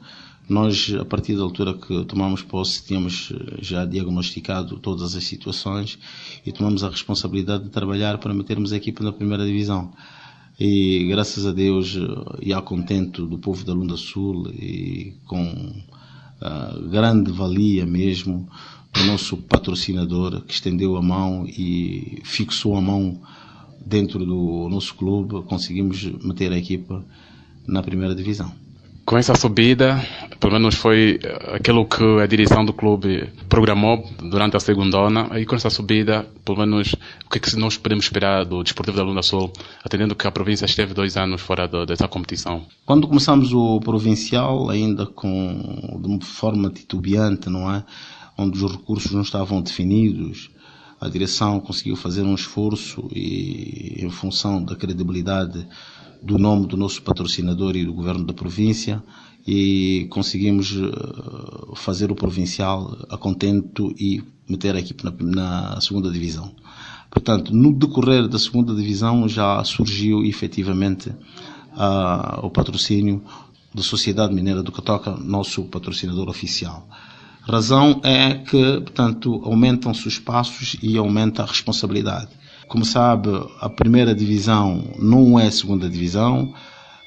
[0.49, 5.99] Nós, a partir da altura que tomamos posse, tínhamos já diagnosticado todas as situações
[6.47, 9.93] e tomamos a responsabilidade de trabalhar para metermos a equipa na primeira divisão
[10.59, 11.99] e graças a Deus
[12.41, 15.75] e ao contento do povo da Lunda Sul e com
[16.41, 18.49] a grande valia mesmo
[18.93, 23.21] do nosso patrocinador que estendeu a mão e fixou a mão
[23.85, 27.05] dentro do nosso clube, conseguimos meter a equipa
[27.67, 28.53] na primeira divisão
[29.05, 30.01] com essa subida,
[30.39, 35.41] pelo menos foi eh, aquilo que a direção do clube programou durante a segunda onda,
[35.41, 36.95] e com essa subida, pelo menos,
[37.27, 39.53] o que, é que nós podemos esperar do Desportivo da Luna Sul,
[39.85, 42.65] atendendo que a província esteve dois anos fora de, dessa competição?
[42.87, 47.85] Quando começamos o provincial, ainda com, de uma forma titubeante, não é?
[48.39, 50.51] Onde os recursos não estavam definidos,
[51.01, 55.67] a direção conseguiu fazer um esforço e, em função da credibilidade
[56.23, 59.03] do nome do nosso patrocinador e do governo da província
[59.47, 65.13] e conseguimos eh, fazer o provincial a contento e meter a equipe na,
[65.73, 66.55] na segunda divisão.
[67.11, 73.23] Portanto, no decorrer da segunda divisão já surgiu efetivamente uh, o patrocínio
[73.75, 76.89] da Sociedade Mineira do Catoca, nosso patrocinador oficial.
[77.43, 82.29] Razão é que, portanto, aumentam-se os passos e aumenta a responsabilidade.
[82.69, 83.29] Como sabe,
[83.61, 86.55] a primeira divisão não é a segunda divisão.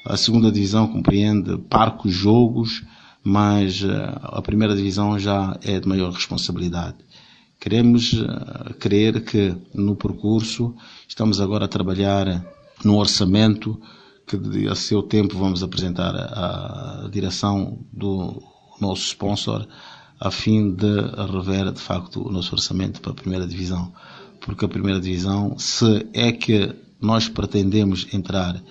[0.04, 2.84] A segunda divisão compreende parcos, jogos,
[3.22, 6.96] mas eh, a primeira divisão já é de maior responsabilidade.
[7.58, 10.74] Queremos eh, crer que no percurso
[11.08, 12.44] estamos agora a trabalhar
[12.84, 13.80] no orçamento
[14.26, 18.42] que a seu tempo vamos apresentar à direção do
[18.80, 19.66] nosso sponsor
[20.20, 21.00] a fim de
[21.32, 23.92] rever de facto o nosso orçamento para a primeira divisão
[24.46, 28.62] porque a primeira divisão, se é que nós pretendemos entrar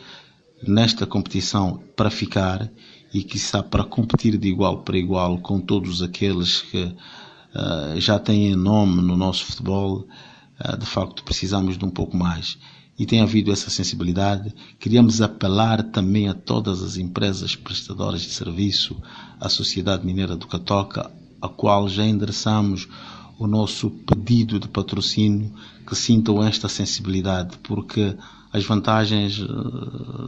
[0.65, 2.71] nesta competição para ficar
[3.13, 8.17] e que está para competir de igual para igual com todos aqueles que uh, já
[8.17, 10.07] têm nome no nosso futebol,
[10.59, 12.57] uh, de facto precisamos de um pouco mais.
[12.97, 14.55] E tem havido essa sensibilidade.
[14.79, 18.95] Queríamos apelar também a todas as empresas prestadoras de serviço,
[19.41, 21.11] à Sociedade Mineira do Catoca,
[21.41, 22.87] a qual já endereçamos
[23.37, 25.51] o nosso pedido de patrocínio
[25.85, 28.15] que sintam esta sensibilidade, porque
[28.55, 29.43] as vantagens eh,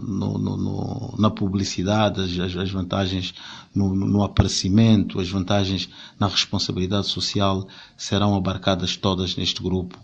[0.04, 3.34] no, no, no, na publicidade, as, as vantagens
[3.74, 5.88] no, aparecimento, as vantagens
[6.20, 9.98] na responsabilidade social serão abarcadas todas neste grupo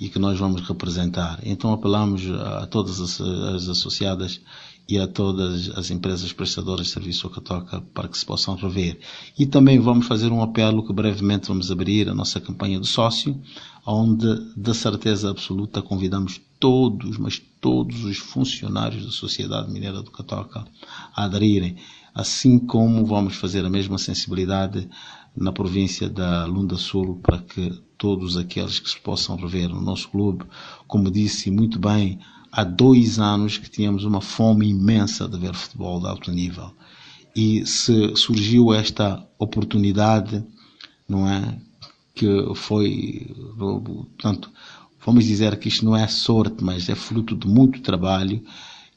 [0.00, 1.38] e que nós vamos representar.
[1.44, 4.40] Então apelamos a todas as, as associadas
[4.88, 8.54] e a todas as empresas prestadoras de serviço ao que toca para que se possam
[8.54, 8.98] rever.
[9.38, 13.38] E também vamos fazer um apelo que brevemente vamos abrir a nossa campanha do sócio,
[13.86, 14.26] onde
[14.56, 20.64] de certeza absoluta convidamos todos, mas todos os funcionários da Sociedade Mineira do Catoca
[21.14, 21.76] a aderirem,
[22.14, 24.88] assim como vamos fazer a mesma sensibilidade
[25.36, 30.08] na província da Lunda Sul para que todos aqueles que se possam rever no nosso
[30.08, 30.46] clube,
[30.86, 32.18] como disse muito bem
[32.50, 36.72] há dois anos que tínhamos uma fome imensa de ver futebol de alto nível.
[37.34, 40.44] E se surgiu esta oportunidade,
[41.08, 41.58] não é?
[42.14, 44.50] Que foi, portanto,
[45.04, 48.42] vamos dizer que isto não é sorte, mas é fruto de muito trabalho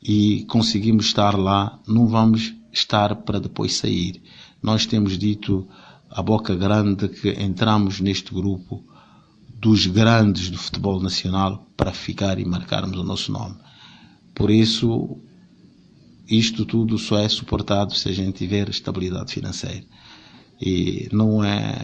[0.02, 4.22] e conseguimos estar lá, não vamos estar para depois sair.
[4.62, 5.68] Nós temos dito
[6.10, 8.84] a boca grande que entramos neste grupo
[9.62, 13.56] dos grandes do futebol nacional para ficar e marcarmos o nosso nome.
[14.34, 15.20] Por isso,
[16.28, 19.86] isto tudo só é suportado se a gente tiver estabilidade financeira.
[20.60, 21.78] E não é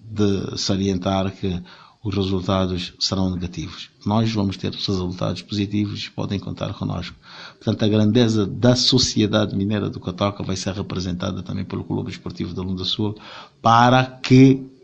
[0.00, 1.60] de salientar que
[2.04, 3.90] os resultados serão negativos.
[4.06, 7.16] Nós vamos ter resultados positivos e podem contar connosco.
[7.56, 12.54] Portanto, a grandeza da sociedade mineira do Cotoca vai ser representada também pelo Clube Esportivo
[12.54, 13.16] da Lunda Sul
[13.60, 14.77] para que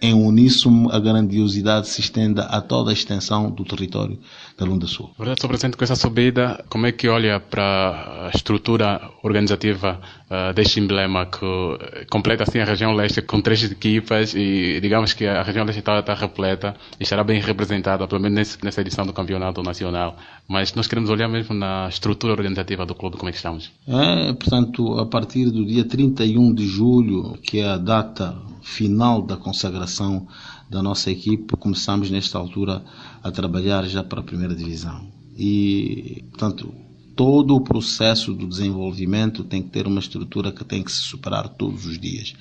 [0.00, 4.18] em uníssono a grandiosidade se estenda a toda a extensão do território
[4.58, 5.10] da Lunda Sul.
[5.18, 5.48] Verdade, Sr.
[5.48, 11.26] Presidente, com essa subida, como é que olha para a estrutura organizativa uh, deste emblema
[11.26, 15.80] que completa assim a região leste com três equipas e digamos que a região leste
[15.80, 20.16] está, está repleta e estará bem representada, pelo menos nesse, nessa edição do Campeonato Nacional.
[20.48, 23.70] Mas nós queremos olhar mesmo na estrutura organizativa do clube, como é que estamos?
[23.86, 29.36] É, portanto, a partir do dia 31 de julho, que é a data final da
[29.36, 30.26] consagração
[30.68, 32.82] da nossa equipe, começamos nesta altura
[33.22, 35.08] a trabalhar já para a primeira divisão.
[35.36, 36.72] E, portanto,
[37.20, 41.50] todo o processo do desenvolvimento tem que ter uma estrutura que tem que se superar
[41.50, 42.32] todos os dias.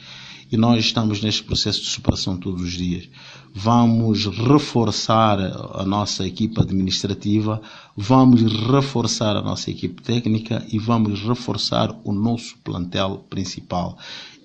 [0.49, 3.09] E nós estamos neste processo de superação todos os dias.
[3.53, 7.61] Vamos reforçar a nossa equipe administrativa,
[7.93, 13.97] vamos reforçar a nossa equipe técnica e vamos reforçar o nosso plantel principal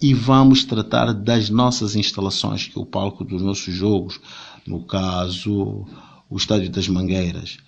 [0.02, 4.20] e vamos tratar das nossas instalações, que é o palco dos nossos jogos,
[4.66, 5.86] no caso,
[6.28, 7.58] o Estádio das Mangueiras.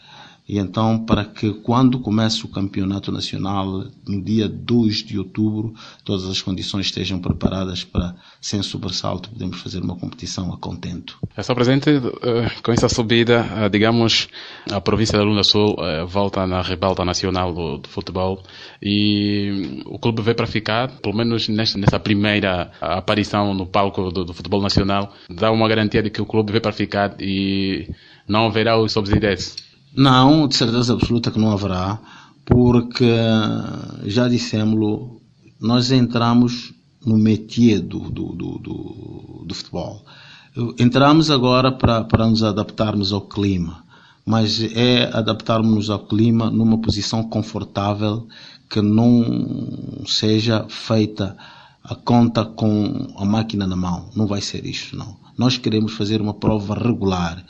[0.48, 5.74] E então, para que quando comece o campeonato nacional, no dia 2 de outubro,
[6.04, 11.18] todas as condições estejam preparadas para, sem sobressalto, podemos fazer uma competição a contento.
[11.36, 14.28] É só presente, eh, com essa subida, eh, digamos,
[14.70, 18.40] a província da Luna Sul eh, volta na rebalta nacional do, do futebol
[18.80, 24.24] e o clube veio para ficar, pelo menos nesta, nessa primeira aparição no palco do,
[24.24, 27.90] do futebol nacional, dá uma garantia de que o clube veio para ficar e
[28.28, 29.65] não haverá os subsídios.
[29.96, 31.98] Não, de certeza absoluta que não haverá,
[32.44, 33.16] porque
[34.04, 35.16] já dissemos
[35.58, 36.74] nós entramos
[37.04, 40.04] no métier do, do, do, do, do futebol.
[40.78, 43.84] Entramos agora para, nos adaptarmos ao clima,
[44.24, 48.28] mas é adaptarmos ao clima numa posição confortável
[48.68, 51.36] que não seja feita
[51.82, 54.10] a conta com a máquina na mão.
[54.14, 55.16] Não vai ser isto, não.
[55.38, 57.42] Nós queremos fazer uma prova regular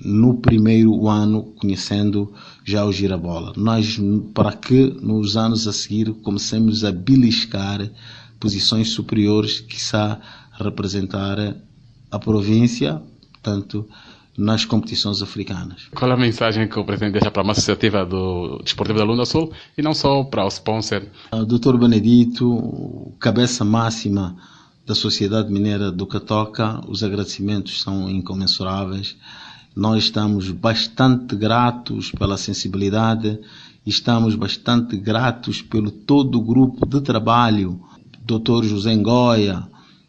[0.00, 2.32] no primeiro ano conhecendo
[2.64, 3.52] já o girabola.
[3.56, 3.98] Nós,
[4.34, 7.88] para que nos anos a seguir comecemos a beliscar
[8.40, 10.20] posições superiores, quiçá
[10.52, 11.56] representar
[12.10, 13.00] a província,
[13.32, 13.88] portanto,
[14.36, 15.88] nas competições africanas.
[15.94, 19.52] Qual a mensagem que o Presidente deixa para a associativa do Desportivo da Lunda Sul
[19.76, 21.02] e não só para o sponsor?
[21.30, 21.76] O Dr.
[21.76, 24.36] Benedito, cabeça máxima
[24.86, 29.16] da Sociedade Mineira do Catoca, os agradecimentos são incomensuráveis.
[29.74, 33.38] Nós estamos bastante gratos pela sensibilidade,
[33.86, 37.80] estamos bastante gratos pelo todo o grupo de trabalho,
[38.24, 38.64] Dr.
[38.64, 39.66] José Ngoia,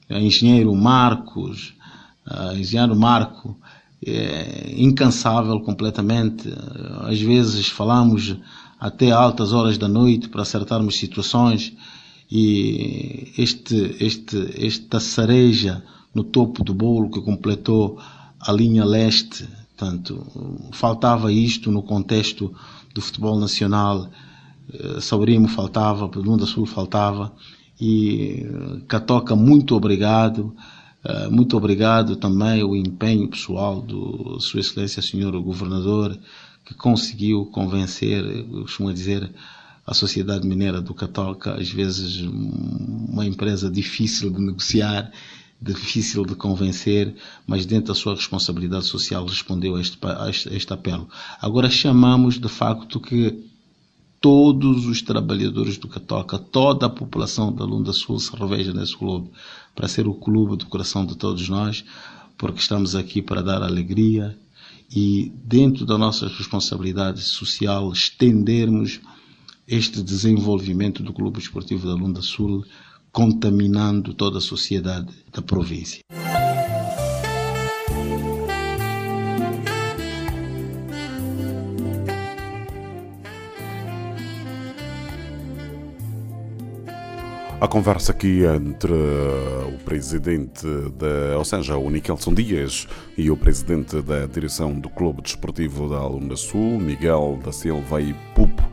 [0.10, 1.74] engenheiro Marcos,
[2.56, 3.58] engenheiro Marco,
[4.06, 6.54] é incansável completamente.
[7.08, 8.36] Às vezes falamos
[8.78, 11.74] até altas horas da noite para acertarmos situações
[12.30, 15.82] e este, este, esta cereja
[16.14, 17.98] no topo do bolo que completou
[18.46, 19.48] a linha leste.
[19.76, 20.26] Portanto,
[20.72, 22.54] faltava isto no contexto
[22.94, 24.10] do futebol nacional.
[25.02, 27.34] Saurimo faltava, Pedunda Sul faltava.
[27.80, 28.46] E
[28.88, 30.56] Catoca, muito obrigado.
[31.30, 36.18] Muito obrigado também o empenho pessoal do Sua Excelência Senhor Governador,
[36.64, 39.30] que conseguiu convencer, costumo dizer,
[39.86, 45.12] a sociedade mineira do Catoca, às vezes uma empresa difícil de negociar,
[45.64, 47.16] difícil de convencer,
[47.48, 51.08] mas dentro da sua responsabilidade social respondeu a este, a este, apelo.
[51.42, 53.50] Agora chamamos de facto que
[54.20, 59.30] todos os trabalhadores do Catoca, toda a população da Lunda Sul se reveja nesse clube,
[59.74, 61.84] para ser o clube do coração de todos nós,
[62.38, 64.38] porque estamos aqui para dar alegria
[64.94, 69.00] e, dentro da nossa responsabilidade social, estendermos
[69.68, 72.66] este desenvolvimento do Clube Esportivo da Lunda Sul,
[73.14, 76.02] contaminando toda a sociedade da província.
[87.62, 92.88] A conversa aqui entre o presidente, da, ou seja, o Nikelson Dias
[93.18, 98.14] e o presidente da direção do Clube Desportivo da Aluna Sul, Miguel da Silva e
[98.36, 98.64] Pupo,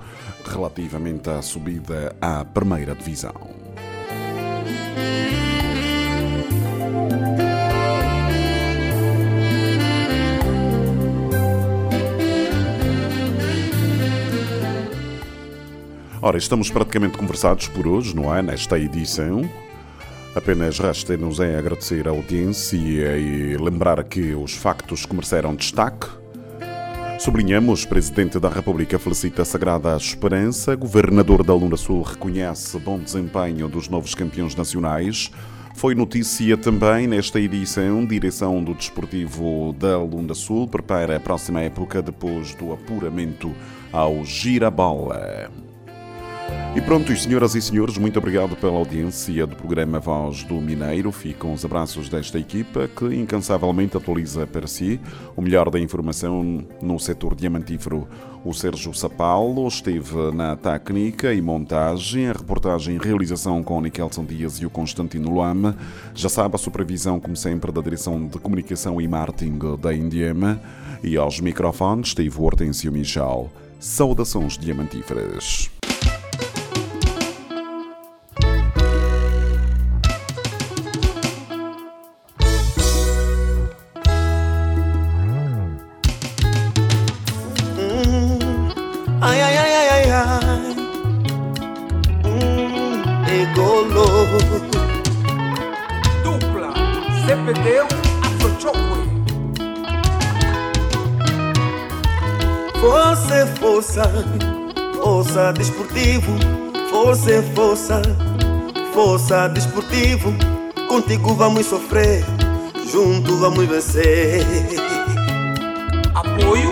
[0.45, 3.60] relativamente à subida à primeira divisão.
[16.23, 18.41] Ora, estamos praticamente conversados por hoje, não é?
[18.41, 19.51] Nesta edição.
[20.33, 26.20] Apenas resta-nos em agradecer a audiência e lembrar que os factos que mereceram destaque.
[27.21, 33.69] Sublinhamos, Presidente da República felicita a Sagrada Esperança, Governador da Lunda Sul reconhece bom desempenho
[33.69, 35.31] dos novos campeões nacionais.
[35.75, 42.01] Foi notícia também nesta edição, direção do Desportivo da Lunda Sul prepara a próxima época
[42.01, 43.55] depois do apuramento
[43.93, 45.70] ao Girabola.
[46.73, 51.11] E pronto, senhoras e senhores, muito obrigado pela audiência do programa Voz do Mineiro.
[51.11, 55.01] Ficam os abraços desta equipa que incansavelmente atualiza para si
[55.37, 58.07] o melhor da informação no setor diamantífero.
[58.45, 64.25] O Sérgio Sapalo esteve na técnica e montagem, a reportagem e realização com o Nikelson
[64.25, 65.77] Dias e o Constantino Luama.
[66.15, 70.61] Já sabe a supervisão, como sempre, da Direção de Comunicação e Marketing da Indiema.
[71.03, 73.51] E aos microfones esteve o Hortêncio Michel.
[73.81, 75.80] Saudações diamantíferas.
[107.11, 108.03] Força é força,
[108.95, 110.33] força desportivo.
[110.87, 112.25] Contigo vamos sofrer,
[112.89, 114.47] junto vamos vencer.
[116.15, 116.71] Apoio.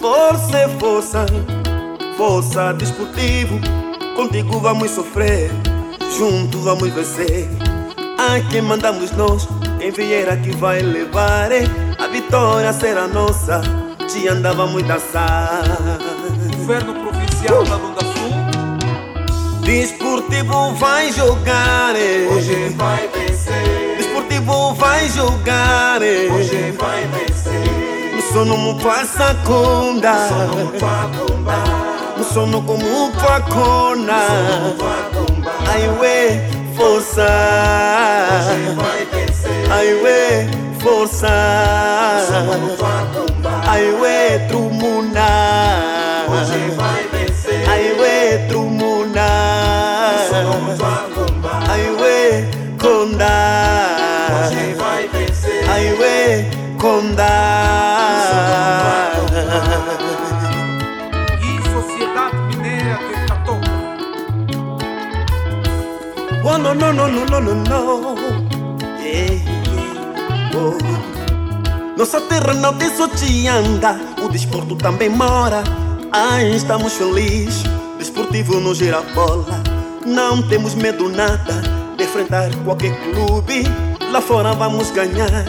[0.00, 1.26] Força é força,
[2.16, 3.60] força desportivo.
[4.16, 5.52] Contigo vamos sofrer,
[6.18, 7.48] junto vamos vencer.
[8.18, 9.46] A quem mandamos nós,
[9.78, 11.52] quem vier aqui vai levar.
[11.52, 11.66] eh.
[12.00, 13.60] A vitória será nossa,
[14.08, 15.62] te andávamos dançar.
[16.56, 17.93] Governo Provincial Sul.
[19.64, 21.94] Desportivo vai jogar.
[22.30, 23.96] Hoje vai vencer.
[23.96, 26.00] Desportivo vai jogar.
[26.02, 28.14] Hoje vai vencer.
[28.14, 30.28] No sono mu passa conda.
[32.16, 34.26] No sono como tua cona.
[35.66, 36.42] Ai we,
[36.76, 37.26] força.
[39.70, 40.46] Ai we,
[40.78, 41.28] força.
[43.66, 45.83] Ai we, trumuna.
[66.92, 68.14] No no no no no no.
[69.00, 69.40] Yeah.
[70.54, 70.76] Oh.
[71.96, 75.62] Nossa terra não tem só anda, o desporto também mora.
[76.12, 77.62] Ai, estamos felizes,
[77.98, 79.62] desportivo no gira bola.
[80.04, 81.62] Não temos medo nada
[81.96, 83.64] de enfrentar qualquer clube.
[84.10, 85.44] Lá fora vamos ganhar,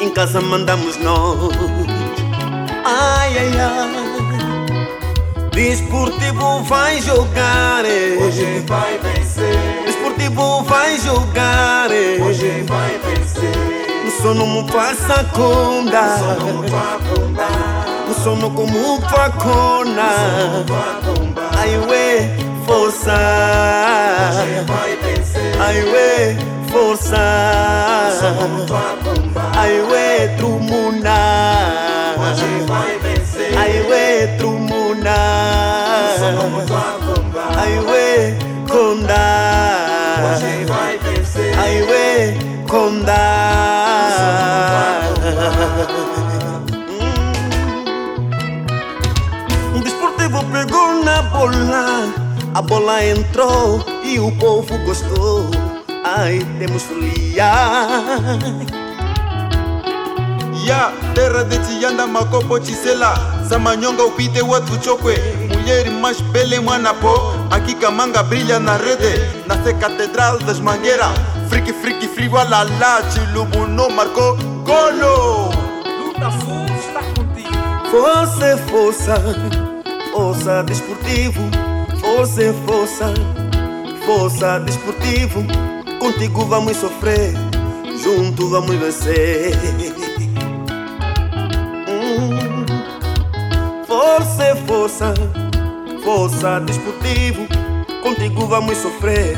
[0.00, 1.52] em casa mandamos nós.
[2.84, 4.02] Ai, ai, ai.
[5.52, 8.16] Desportivo vai jogar, eh.
[8.18, 9.81] Hoje vai vencer.
[10.22, 12.22] Desportivo vai jogar, eh.
[12.22, 14.04] Hoje vai vencer.
[14.04, 16.18] No sono mu passa conda.
[18.06, 20.64] No sono como tua cona.
[21.58, 22.30] Ai we,
[22.64, 23.18] força.
[25.60, 26.36] Ai we,
[26.70, 27.16] força.
[29.56, 31.18] Ai we, trumuna.
[33.56, 35.16] Ai we, trumuna.
[37.56, 38.36] Ai we,
[38.68, 39.41] conda.
[42.72, 43.14] We, conda.
[49.74, 52.12] Um desportivo pegou na bola,
[52.54, 55.50] a bola entrou e o povo gostou.
[56.04, 57.52] Ai, temos folia.
[60.64, 63.14] ya terra de tianda makopo chisela
[63.48, 65.18] samanyonga upite watu chokwe
[65.48, 71.10] mulher mais bela mwana po aqui camanga brilha na rede nasce catedral das mangueira
[71.52, 75.50] friki friki frigo la la chilubuno marcou golo
[75.84, 77.52] Lunda Sul está contigo.
[77.90, 79.14] Força é força,
[80.12, 81.42] força desportivo.
[82.00, 83.12] Força é força,
[84.06, 85.44] força desportivo.
[86.00, 87.34] Contigo vamos sofrer,
[88.02, 89.52] junto vamos vencer.
[91.86, 92.64] Hum.
[93.86, 95.14] Força é força,
[96.02, 97.46] força desportivo.
[98.02, 99.36] Contigo vamos sofrer,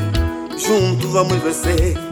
[0.56, 2.03] junto vamos vencer.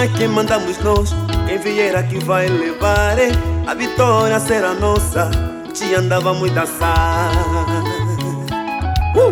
[0.00, 1.14] A quem mandamos nós,
[1.46, 3.18] quem vier aqui vai levar.
[3.18, 3.30] eh.
[3.66, 5.30] A vitória será nossa,
[5.72, 7.30] te andávamos dançar.
[9.14, 9.30] Uh!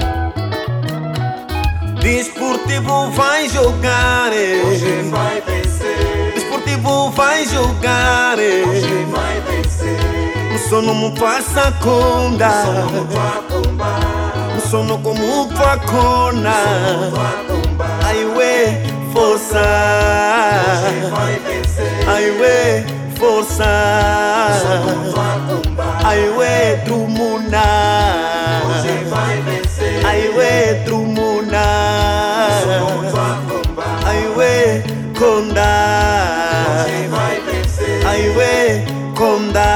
[2.01, 4.31] Desportivo vai jogar.
[4.31, 6.33] Hoje vai vencer.
[6.35, 8.39] Desportivo vai jogar.
[8.39, 9.99] Hoje vai vencer.
[10.55, 12.51] O sono mu passa conda.
[14.57, 16.55] O sono como tua cona.
[19.11, 19.63] Ai we força.
[20.87, 22.09] Hoje vai vencer.
[22.09, 23.65] Ai we força.
[26.05, 27.63] Ai we trumuna.
[28.67, 30.07] Hoje vai vencer.
[30.07, 31.65] Ai we trumuna.
[34.07, 34.83] Ai we
[35.19, 35.71] conda.
[36.85, 38.07] Hoje vai vencer.
[38.07, 38.85] Ai we
[39.17, 39.71] conda.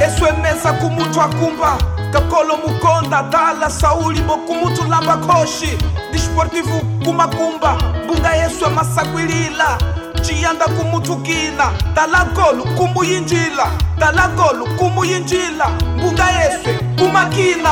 [0.00, 1.78] Eso é mesa kumutu akumba
[2.16, 5.76] Kakolo Mukonda, Dala, Sauli, Bokumutulamba, Koshi
[6.12, 9.78] Desportivo Kumakumba, mbunga Yesu amasakwilila
[10.22, 13.66] ciyanda kumutukila dalagolu kumuyinjila
[13.98, 17.70] dalagolu kumuyinjila mbunga yesu kumakila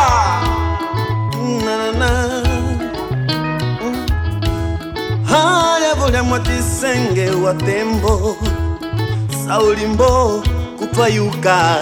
[5.29, 8.37] haya volyamwa tisenge wa tembo
[9.49, 10.43] saulimbo
[10.79, 11.79] kutwayuka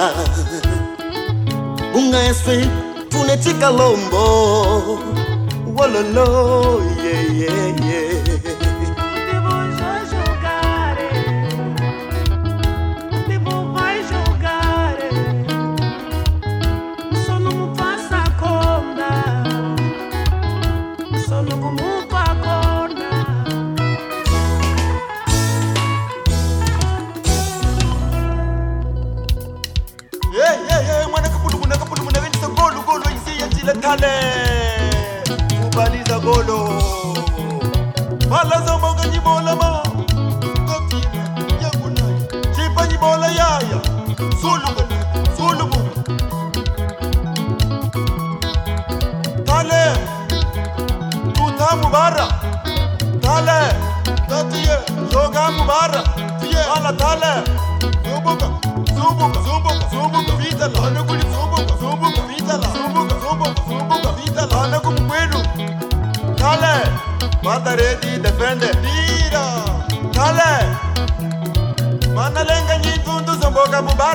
[1.92, 2.68] bunga eswe
[3.08, 4.24] tunetika lombo
[5.76, 8.11] wololo yeah, yeah, yeah.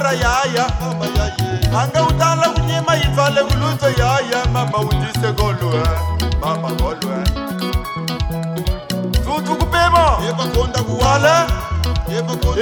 [0.07, 0.65] Mubara yaya
[1.81, 5.99] anga utala kunyima yitwale kuluto yaya mama ujise golu eh.
[6.41, 7.27] Mama golu eh.
[9.11, 10.17] Tutu kupema.
[10.25, 11.47] Yeba konda kuwala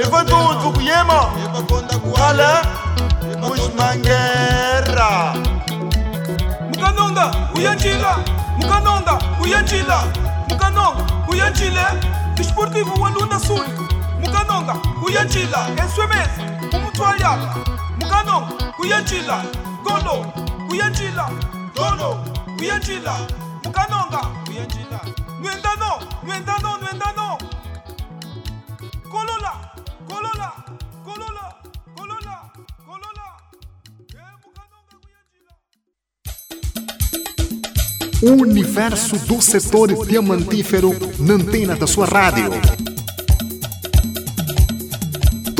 [0.02, 1.26] Iko tutu kuyema
[2.16, 2.62] Kala
[3.40, 5.34] Mushmangera
[6.70, 8.16] mukanonda uyanjila
[8.58, 10.02] mukanonda uyanjila
[10.48, 11.82] mukanonga uyanjile
[12.34, 13.64] desportivo walunda sul
[14.20, 14.74] mukanonga
[15.06, 16.55] uyanjila eswemeza
[16.96, 17.54] umutwayala
[18.00, 19.44] mukanonga uyanjila
[19.84, 20.32] golo
[20.70, 21.30] uyanjila
[21.76, 22.24] golo
[22.60, 23.14] uyanjila
[23.64, 24.20] mukanonga
[24.50, 25.00] uyanjila
[25.42, 25.90] nwendano
[26.24, 27.38] nwendano nwendano.
[29.12, 29.52] Kolola
[30.08, 30.52] kolola
[31.04, 31.54] kolola
[31.96, 32.34] kolola
[32.86, 33.26] kolola.
[38.22, 42.50] O universo do setor diamantífero na antena da sua rádio.